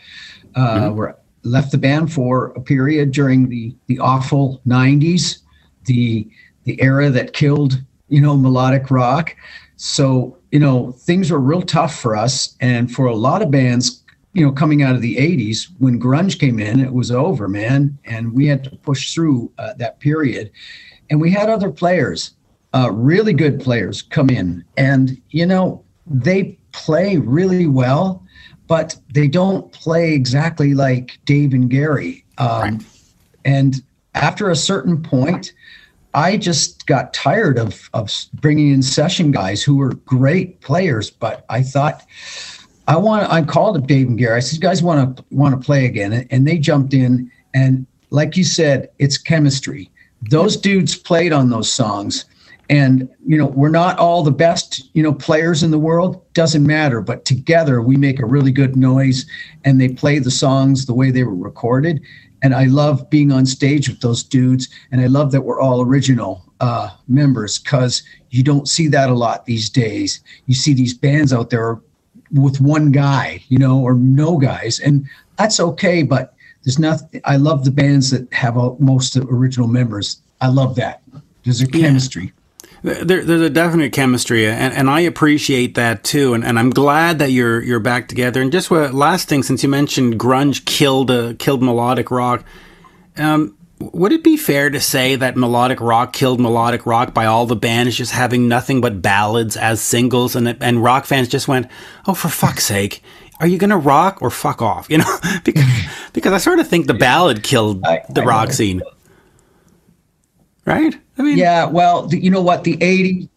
Uh, 0.54 0.80
mm-hmm. 0.80 0.96
Were 0.96 1.18
left 1.46 1.72
the 1.72 1.78
band 1.78 2.12
for 2.12 2.48
a 2.56 2.60
period 2.60 3.12
during 3.12 3.48
the 3.48 3.74
the 3.86 3.98
awful 3.98 4.60
90s 4.66 5.38
the 5.86 6.28
the 6.64 6.80
era 6.82 7.08
that 7.10 7.32
killed 7.32 7.80
you 8.08 8.20
know 8.20 8.36
melodic 8.36 8.90
rock. 8.90 9.34
So 9.76 10.36
you 10.50 10.58
know 10.58 10.92
things 10.92 11.30
were 11.30 11.40
real 11.40 11.62
tough 11.62 11.98
for 11.98 12.16
us. 12.16 12.56
And 12.60 12.92
for 12.92 13.06
a 13.06 13.16
lot 13.16 13.42
of 13.42 13.50
bands 13.50 14.02
you 14.34 14.44
know 14.44 14.52
coming 14.52 14.82
out 14.82 14.94
of 14.94 15.00
the 15.00 15.16
80s 15.16 15.68
when 15.78 16.00
grunge 16.00 16.38
came 16.38 16.58
in 16.58 16.80
it 16.80 16.92
was 16.92 17.10
over 17.10 17.48
man. 17.48 17.98
And 18.04 18.32
we 18.32 18.46
had 18.46 18.64
to 18.64 18.70
push 18.70 19.14
through 19.14 19.50
uh, 19.58 19.74
that 19.74 20.00
period. 20.00 20.50
And 21.08 21.20
we 21.20 21.30
had 21.30 21.48
other 21.48 21.70
players 21.70 22.32
uh, 22.74 22.90
really 22.90 23.32
good 23.32 23.58
players 23.60 24.02
come 24.02 24.28
in. 24.28 24.64
And 24.76 25.20
you 25.30 25.46
know 25.46 25.84
they 26.06 26.58
play 26.72 27.16
really 27.16 27.66
well 27.66 28.22
but 28.66 28.96
they 29.12 29.28
don't 29.28 29.70
play 29.72 30.12
exactly 30.12 30.74
like 30.74 31.18
Dave 31.24 31.52
and 31.52 31.70
Gary. 31.70 32.24
Um, 32.38 32.60
right. 32.60 32.82
And 33.44 33.82
after 34.14 34.50
a 34.50 34.56
certain 34.56 35.02
point, 35.02 35.52
I 36.14 36.36
just 36.36 36.86
got 36.86 37.12
tired 37.12 37.58
of 37.58 37.88
of 37.92 38.10
bringing 38.34 38.72
in 38.72 38.82
session 38.82 39.30
guys 39.30 39.62
who 39.62 39.76
were 39.76 39.94
great 39.94 40.60
players, 40.60 41.10
but 41.10 41.44
I 41.48 41.62
thought 41.62 42.04
I 42.88 42.96
want. 42.96 43.30
I 43.30 43.42
called 43.42 43.76
up 43.76 43.86
Dave 43.86 44.08
and 44.08 44.18
Gary. 44.18 44.36
I 44.36 44.40
said, 44.40 44.54
"You 44.54 44.60
guys 44.60 44.82
want 44.82 45.16
to 45.16 45.24
want 45.30 45.60
to 45.60 45.64
play 45.64 45.84
again?" 45.84 46.26
And 46.30 46.46
they 46.46 46.58
jumped 46.58 46.94
in. 46.94 47.30
And 47.54 47.86
like 48.10 48.36
you 48.36 48.44
said, 48.44 48.88
it's 48.98 49.18
chemistry. 49.18 49.90
Those 50.30 50.56
dudes 50.56 50.96
played 50.96 51.32
on 51.32 51.50
those 51.50 51.70
songs 51.70 52.24
and 52.68 53.08
you 53.24 53.36
know 53.36 53.46
we're 53.46 53.68
not 53.68 53.98
all 53.98 54.22
the 54.22 54.30
best 54.30 54.90
you 54.94 55.02
know 55.02 55.12
players 55.12 55.62
in 55.62 55.70
the 55.70 55.78
world. 55.78 56.22
Doesn't 56.34 56.66
matter. 56.66 57.00
But 57.00 57.24
together 57.24 57.80
we 57.80 57.96
make 57.96 58.20
a 58.20 58.26
really 58.26 58.52
good 58.52 58.76
noise 58.76 59.26
and 59.64 59.80
they 59.80 59.88
play 59.88 60.18
the 60.18 60.30
songs 60.30 60.86
the 60.86 60.94
way 60.94 61.10
they 61.10 61.24
were 61.24 61.34
recorded. 61.34 62.00
And 62.42 62.54
i 62.54 62.64
love 62.64 63.08
being 63.10 63.32
on 63.32 63.46
stage 63.46 63.88
with 63.88 64.00
those 64.00 64.22
dudes. 64.22 64.68
And 64.90 65.00
i 65.00 65.06
love 65.06 65.32
that 65.32 65.42
we're 65.42 65.60
all 65.60 65.82
original 65.82 66.44
uh, 66.60 66.90
members 67.06 67.58
because 67.58 68.02
you 68.30 68.42
don't 68.42 68.68
see 68.68 68.88
that 68.88 69.10
a 69.10 69.14
lot 69.14 69.44
these 69.44 69.68
days. 69.70 70.20
You 70.46 70.54
see 70.54 70.74
these 70.74 70.94
bands 70.94 71.32
out 71.32 71.50
there 71.50 71.80
with 72.32 72.60
one 72.60 72.90
guy 72.90 73.42
you 73.48 73.58
know 73.58 73.80
or 73.80 73.94
no 73.94 74.38
guys. 74.38 74.80
And 74.80 75.06
that's 75.38 75.60
okay 75.60 76.02
but 76.02 76.34
there's 76.64 76.78
nothing 76.78 77.20
i 77.24 77.36
love 77.36 77.64
the 77.64 77.70
bands 77.70 78.10
that 78.10 78.32
have 78.32 78.56
most 78.80 79.16
original 79.16 79.68
members. 79.68 80.20
I 80.40 80.48
love 80.48 80.74
that. 80.76 81.02
There's 81.44 81.60
a 81.60 81.66
chemistry. 81.66 82.24
yeah. 82.24 82.35
There, 82.82 83.24
there's 83.24 83.40
a 83.40 83.50
definite 83.50 83.92
chemistry, 83.92 84.46
and, 84.46 84.72
and 84.72 84.88
I 84.88 85.00
appreciate 85.00 85.74
that 85.74 86.04
too. 86.04 86.34
And, 86.34 86.44
and 86.44 86.58
I'm 86.58 86.70
glad 86.70 87.18
that 87.18 87.30
you're 87.30 87.62
you're 87.62 87.80
back 87.80 88.08
together. 88.08 88.40
And 88.40 88.52
just 88.52 88.70
what 88.70 88.94
last 88.94 89.28
thing, 89.28 89.42
since 89.42 89.62
you 89.62 89.68
mentioned 89.68 90.20
grunge 90.20 90.64
killed 90.64 91.10
uh, 91.10 91.34
killed 91.38 91.62
melodic 91.62 92.10
rock, 92.10 92.44
um, 93.16 93.56
would 93.78 94.12
it 94.12 94.24
be 94.24 94.36
fair 94.36 94.70
to 94.70 94.80
say 94.80 95.16
that 95.16 95.36
melodic 95.36 95.80
rock 95.80 96.12
killed 96.12 96.40
melodic 96.40 96.86
rock 96.86 97.12
by 97.12 97.26
all 97.26 97.46
the 97.46 97.56
bands 97.56 97.96
just 97.96 98.12
having 98.12 98.48
nothing 98.48 98.80
but 98.80 99.02
ballads 99.02 99.56
as 99.56 99.80
singles, 99.80 100.36
and 100.36 100.56
and 100.62 100.82
rock 100.82 101.06
fans 101.06 101.28
just 101.28 101.48
went, 101.48 101.66
oh 102.06 102.14
for 102.14 102.28
fuck's 102.28 102.64
sake, 102.64 103.02
are 103.40 103.46
you 103.46 103.58
gonna 103.58 103.76
rock 103.78 104.22
or 104.22 104.30
fuck 104.30 104.62
off? 104.62 104.88
You 104.96 104.98
know, 104.98 105.18
because 105.44 105.64
because 106.12 106.32
I 106.32 106.38
sort 106.38 106.58
of 106.58 106.68
think 106.68 106.86
the 106.86 106.94
ballad 106.94 107.42
killed 107.42 107.82
the 108.08 108.22
rock 108.22 108.52
scene, 108.52 108.82
right? 110.66 110.94
I 111.18 111.22
mean, 111.22 111.38
yeah. 111.38 111.64
Well, 111.64 112.06
the, 112.06 112.18
you 112.18 112.30
know 112.30 112.42
what? 112.42 112.64
The 112.64 112.76
'80s, 112.76 113.28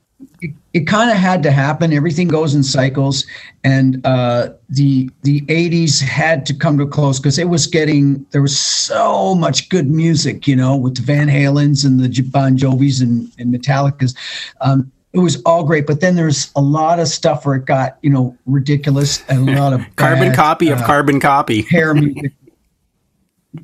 it 0.74 0.88
kind 0.88 1.10
of 1.10 1.18
had 1.18 1.44
to 1.44 1.52
happen. 1.52 1.94
Everything 1.94 2.28
goes 2.28 2.54
in 2.54 2.64
cycles, 2.64 3.26
and 3.64 4.06
uh, 4.06 4.50
the 4.70 5.10
the 5.24 5.42
'80s 5.42 6.02
had 6.02 6.46
to 6.48 6.54
come 6.54 6.78
to 6.78 6.84
a 6.84 6.88
close 6.88 7.20
because 7.20 7.38
it 7.38 7.50
was 7.50 7.68
getting 7.68 8.26
there 8.32 8.42
was 8.42 8.60
so 8.60 9.36
much 9.36 9.70
good 9.70 9.90
music, 9.90 10.48
you 10.48 10.56
know, 10.56 10.76
with 10.76 10.96
the 10.96 11.02
Van 11.02 11.28
Halens 11.28 11.86
and 11.86 12.00
the 12.00 12.22
Bon 12.24 12.58
Jovis 12.58 13.02
and, 13.02 13.32
and 13.40 13.54
Metallicas. 13.54 14.16
Um, 14.62 14.92
it 15.12 15.20
was 15.20 15.42
all 15.44 15.64
great, 15.64 15.88
but 15.88 16.02
then 16.02 16.16
there's 16.16 16.52
a 16.56 16.62
lot 16.62 17.00
of 17.00 17.08
stuff 17.08 17.46
where 17.46 17.56
it 17.56 17.66
got 17.66 17.98
you 18.02 18.10
know 18.10 18.38
ridiculous 18.46 19.24
and 19.28 19.50
a 19.50 19.60
lot 19.60 19.74
of 19.74 19.82
carbon 19.96 20.30
bad, 20.30 20.36
copy 20.36 20.70
of 20.70 20.80
uh, 20.80 20.86
carbon 20.86 21.20
copy 21.20 21.64
hair 21.64 21.94
music. 21.94 22.32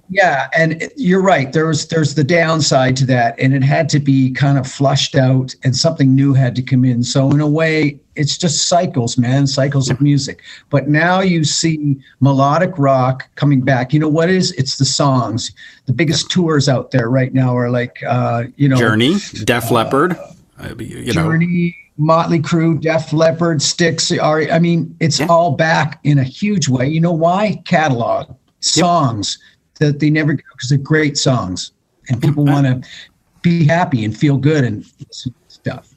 Yeah, 0.09 0.47
and 0.57 0.89
you're 0.97 1.21
right. 1.21 1.53
There's 1.53 1.87
there's 1.87 2.15
the 2.15 2.23
downside 2.23 2.95
to 2.97 3.05
that, 3.05 3.39
and 3.39 3.53
it 3.53 3.63
had 3.63 3.87
to 3.89 3.99
be 3.99 4.31
kind 4.31 4.57
of 4.57 4.65
flushed 4.65 5.15
out, 5.15 5.53
and 5.63 5.75
something 5.75 6.15
new 6.15 6.33
had 6.33 6.55
to 6.55 6.63
come 6.63 6.83
in. 6.83 7.03
So 7.03 7.29
in 7.29 7.39
a 7.39 7.47
way, 7.47 7.99
it's 8.15 8.35
just 8.35 8.67
cycles, 8.67 9.15
man, 9.15 9.45
cycles 9.45 9.91
of 9.91 10.01
music. 10.01 10.41
But 10.71 10.89
now 10.89 11.19
you 11.19 11.43
see 11.43 11.97
melodic 12.19 12.73
rock 12.79 13.29
coming 13.35 13.61
back. 13.61 13.93
You 13.93 13.99
know 13.99 14.09
what 14.09 14.27
is? 14.31 14.53
It's 14.53 14.77
the 14.77 14.85
songs. 14.85 15.51
The 15.85 15.93
biggest 15.93 16.31
tours 16.31 16.67
out 16.67 16.89
there 16.89 17.09
right 17.11 17.31
now 17.31 17.55
are 17.55 17.69
like, 17.69 18.01
uh, 18.07 18.45
you 18.55 18.67
know, 18.67 18.77
Journey, 18.77 19.17
Def 19.43 19.69
Leppard. 19.69 20.17
uh, 20.59 20.73
you 20.79 21.13
know, 21.13 21.29
Journey, 21.29 21.75
Motley 21.97 22.39
Crue, 22.39 22.81
Def 22.81 23.13
Leppard, 23.13 23.61
Styx. 23.61 24.11
Are 24.13 24.41
I 24.49 24.57
mean, 24.57 24.95
it's 24.99 25.19
Yeah. 25.19 25.27
all 25.27 25.51
back 25.51 25.99
in 26.03 26.17
a 26.17 26.23
huge 26.23 26.67
way. 26.69 26.87
You 26.87 27.01
know 27.01 27.13
why? 27.13 27.61
Catalog 27.65 28.35
songs 28.61 29.37
that 29.79 29.99
they 29.99 30.09
never 30.09 30.33
go 30.33 30.43
because 30.53 30.69
they're 30.69 30.77
great 30.77 31.17
songs, 31.17 31.71
and 32.09 32.21
people 32.21 32.45
want 32.45 32.65
to 32.65 32.89
be 33.41 33.65
happy 33.65 34.03
and 34.03 34.17
feel 34.17 34.38
good 34.38 34.63
and 34.63 34.85
stuff. 35.47 35.95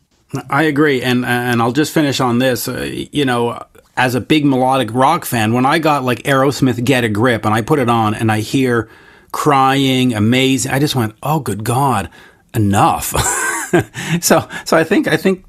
I 0.51 0.65
agree, 0.65 1.03
and 1.03 1.25
and 1.25 1.63
I'll 1.63 1.73
just 1.73 1.93
finish 1.93 2.21
on 2.21 2.39
this. 2.39 2.69
Uh, 2.69 2.83
you 3.13 3.25
know, 3.25 3.63
as 3.97 4.15
a 4.15 4.21
big 4.21 4.45
melodic 4.45 4.93
rock 4.93 5.25
fan, 5.25 5.53
when 5.55 5.65
I 5.65 5.79
got 5.79 6.05
like 6.05 6.19
Aerosmith 6.25 6.85
"Get 6.85 7.05
a 7.05 7.09
Grip" 7.09 7.45
and 7.45 7.55
I 7.55 7.63
put 7.63 7.79
it 7.79 7.89
on, 7.89 8.15
and 8.15 8.31
I 8.31 8.41
hear 8.41 8.91
crying, 9.33 10.15
amazing, 10.15 10.71
I 10.73 10.79
just 10.79 10.95
went, 10.95 11.15
"Oh, 11.23 11.41
good 11.41 11.65
God, 11.65 12.11
enough!" 12.55 13.07
so, 14.21 14.47
so 14.67 14.77
I 14.77 14.85
think 14.85 15.09
I 15.09 15.17
think 15.17 15.45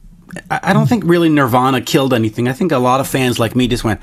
I 0.50 0.60
I 0.64 0.74
don't 0.74 0.88
think 0.88 1.04
really 1.06 1.30
Nirvana 1.30 1.82
killed 1.82 2.14
anything. 2.14 2.48
I 2.48 2.54
think 2.54 2.72
a 2.72 2.80
lot 2.80 3.02
of 3.02 3.08
fans 3.08 3.38
like 3.38 3.58
me 3.58 3.68
just 3.68 3.84
went, 3.84 4.00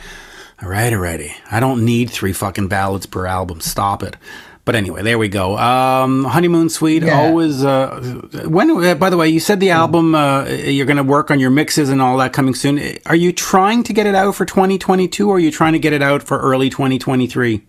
"All 0.62 0.68
right, 0.68 0.92
already. 0.92 1.34
I 1.50 1.60
don't 1.60 1.84
need 1.84 2.10
three 2.10 2.32
fucking 2.32 2.68
ballads 2.68 3.06
per 3.06 3.26
album. 3.26 3.60
Stop 3.60 4.02
it." 4.02 4.16
But 4.64 4.74
anyway, 4.74 5.02
there 5.02 5.16
we 5.16 5.28
go. 5.28 5.56
Um, 5.56 6.24
Honeymoon 6.24 6.68
Suite 6.70 7.04
Yeah. 7.04 7.20
always. 7.20 7.64
Uh, 7.64 8.20
when? 8.48 8.68
Uh, 8.84 8.94
by 8.96 9.10
the 9.10 9.16
way, 9.16 9.28
you 9.28 9.38
said 9.38 9.60
the 9.60 9.70
album 9.70 10.14
uh, 10.16 10.44
you're 10.46 10.86
going 10.86 10.96
to 10.96 11.04
work 11.04 11.30
on 11.30 11.38
your 11.38 11.50
mixes 11.50 11.88
and 11.88 12.02
all 12.02 12.16
that 12.16 12.32
coming 12.32 12.52
soon. 12.54 12.80
Are 13.06 13.14
you 13.14 13.32
trying 13.32 13.84
to 13.84 13.92
get 13.92 14.06
it 14.08 14.16
out 14.16 14.34
for 14.34 14.44
2022, 14.44 15.28
or 15.30 15.36
are 15.36 15.38
you 15.38 15.52
trying 15.52 15.74
to 15.74 15.78
get 15.78 15.92
it 15.92 16.02
out 16.02 16.22
for 16.24 16.40
early 16.40 16.68
2023? 16.68 17.62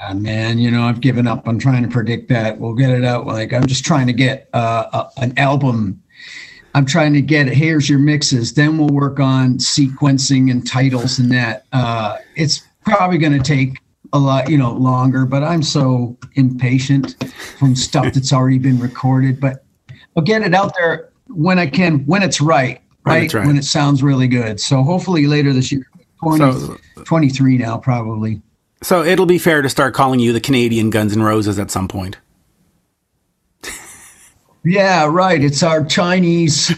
Ah, 0.00 0.14
man, 0.14 0.58
you 0.58 0.70
know, 0.70 0.82
I've 0.82 1.00
given 1.00 1.26
up 1.26 1.48
on 1.48 1.58
trying 1.58 1.82
to 1.82 1.88
predict 1.88 2.28
that. 2.28 2.60
We'll 2.60 2.74
get 2.74 2.90
it 2.90 3.04
out. 3.04 3.26
Like 3.26 3.52
I'm 3.52 3.66
just 3.66 3.84
trying 3.84 4.06
to 4.08 4.12
get 4.12 4.48
uh, 4.52 4.84
a, 5.16 5.22
an 5.22 5.38
album. 5.38 6.02
I'm 6.78 6.86
trying 6.86 7.12
to 7.14 7.20
get 7.20 7.48
it. 7.48 7.54
here's 7.54 7.90
your 7.90 7.98
mixes. 7.98 8.54
Then 8.54 8.78
we'll 8.78 8.86
work 8.86 9.18
on 9.18 9.54
sequencing 9.54 10.48
and 10.48 10.64
titles 10.64 11.18
and 11.18 11.28
that. 11.32 11.64
Uh, 11.72 12.18
it's 12.36 12.62
probably 12.84 13.18
going 13.18 13.32
to 13.32 13.42
take 13.42 13.78
a 14.12 14.18
lot, 14.20 14.48
you 14.48 14.56
know, 14.56 14.74
longer. 14.74 15.26
But 15.26 15.42
I'm 15.42 15.60
so 15.60 16.16
impatient 16.34 17.16
from 17.58 17.74
stuff 17.74 18.14
that's 18.14 18.32
already 18.32 18.58
been 18.58 18.78
recorded. 18.78 19.40
But 19.40 19.64
I'll 20.16 20.22
get 20.22 20.42
it 20.42 20.54
out 20.54 20.72
there 20.78 21.10
when 21.26 21.58
I 21.58 21.66
can, 21.66 22.06
when 22.06 22.22
it's 22.22 22.40
right, 22.40 22.80
right, 23.04 23.34
right. 23.34 23.44
when 23.44 23.56
it 23.56 23.64
sounds 23.64 24.00
really 24.00 24.28
good. 24.28 24.60
So 24.60 24.84
hopefully 24.84 25.26
later 25.26 25.52
this 25.52 25.72
year, 25.72 25.84
20, 26.22 26.38
So- 26.38 26.78
23 27.02 27.58
now 27.58 27.76
probably. 27.78 28.40
So 28.84 29.02
it'll 29.02 29.26
be 29.26 29.38
fair 29.38 29.62
to 29.62 29.68
start 29.68 29.94
calling 29.94 30.20
you 30.20 30.32
the 30.32 30.40
Canadian 30.40 30.90
Guns 30.90 31.16
N' 31.16 31.24
Roses 31.24 31.58
at 31.58 31.72
some 31.72 31.88
point. 31.88 32.18
Yeah, 34.64 35.06
right. 35.06 35.42
It's 35.42 35.62
our 35.62 35.84
Chinese 35.84 36.74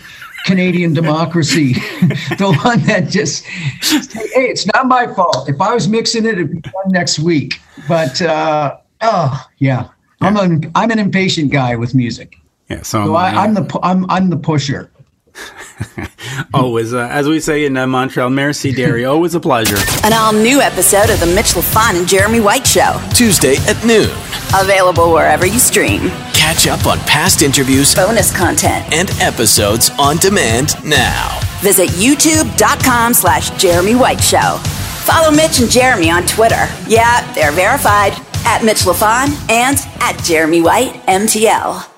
Canadian 0.47 0.95
democracy. 0.95 1.73
the 2.39 2.59
one 2.65 2.81
that 2.83 3.09
just, 3.09 3.45
hey, 3.45 4.29
it's 4.35 4.67
not 4.67 4.87
my 4.87 5.07
fault. 5.15 5.49
If 5.49 5.61
I 5.61 5.75
was 5.75 5.89
mixing 5.89 6.25
it, 6.25 6.35
it'd 6.35 6.51
be 6.51 6.61
done 6.61 6.73
next 6.89 7.19
week. 7.19 7.61
But, 7.89 8.21
uh, 8.23 8.77
oh, 9.01 9.47
yeah. 9.59 9.89
I'm 10.21 10.37
an, 10.37 10.71
I'm 10.75 10.91
an 10.91 10.99
impatient 10.99 11.51
guy 11.51 11.77
with 11.77 11.95
music. 11.95 12.37
Yeah. 12.71 12.83
So, 12.83 13.05
So 13.07 13.15
I, 13.17 13.31
I'm 13.31 13.55
the 13.55 13.81
I'm 13.83 14.09
I'm 14.09 14.31
the 14.31 14.37
pusher. 14.37 14.91
always, 16.55 16.93
uh, 16.93 17.09
as 17.11 17.29
we 17.29 17.41
say 17.41 17.65
in 17.65 17.77
uh, 17.77 17.87
Montreal, 17.87 18.31
merci, 18.31 18.73
Derry. 18.73 19.05
Always 19.05 19.35
a 19.35 19.41
pleasure. 19.41 19.77
An 20.05 20.13
all 20.13 20.33
new 20.33 20.61
episode 20.61 21.11
of 21.11 21.21
The 21.21 21.27
Mitch 21.27 21.55
LaFon 21.55 21.99
and 21.99 22.09
Jeremy 22.09 22.41
White 22.41 22.67
Show. 22.67 23.01
Tuesday 23.15 23.57
at 23.69 23.83
noon. 23.85 24.11
Available 24.55 25.13
wherever 25.13 25.47
you 25.47 25.59
stream. 25.59 26.09
Catch 26.35 26.67
up 26.67 26.87
on 26.87 26.99
past 27.01 27.43
interviews 27.43 27.95
Bonus 27.95 28.37
content. 28.37 28.85
and 28.93 29.11
episodes 29.21 29.91
on 29.99 30.17
demand 30.17 30.75
now. 30.85 31.39
Visit 31.61 31.89
youtube.com 31.91 33.15
slash 33.15 33.51
Jeremy 33.61 33.95
White 33.95 34.21
Show. 34.23 34.59
Follow 35.05 35.31
Mitch 35.31 35.61
and 35.61 35.71
Jeremy 35.71 36.11
on 36.11 36.27
Twitter. 36.27 36.67
Yeah, 36.87 37.33
they're 37.35 37.53
verified 37.53 38.13
at 38.45 38.63
Mitch 38.65 38.79
LaFon 38.83 39.29
and 39.51 39.77
at 40.01 40.21
Jeremy 40.25 40.63
White 40.63 40.95
MTL. 41.07 41.90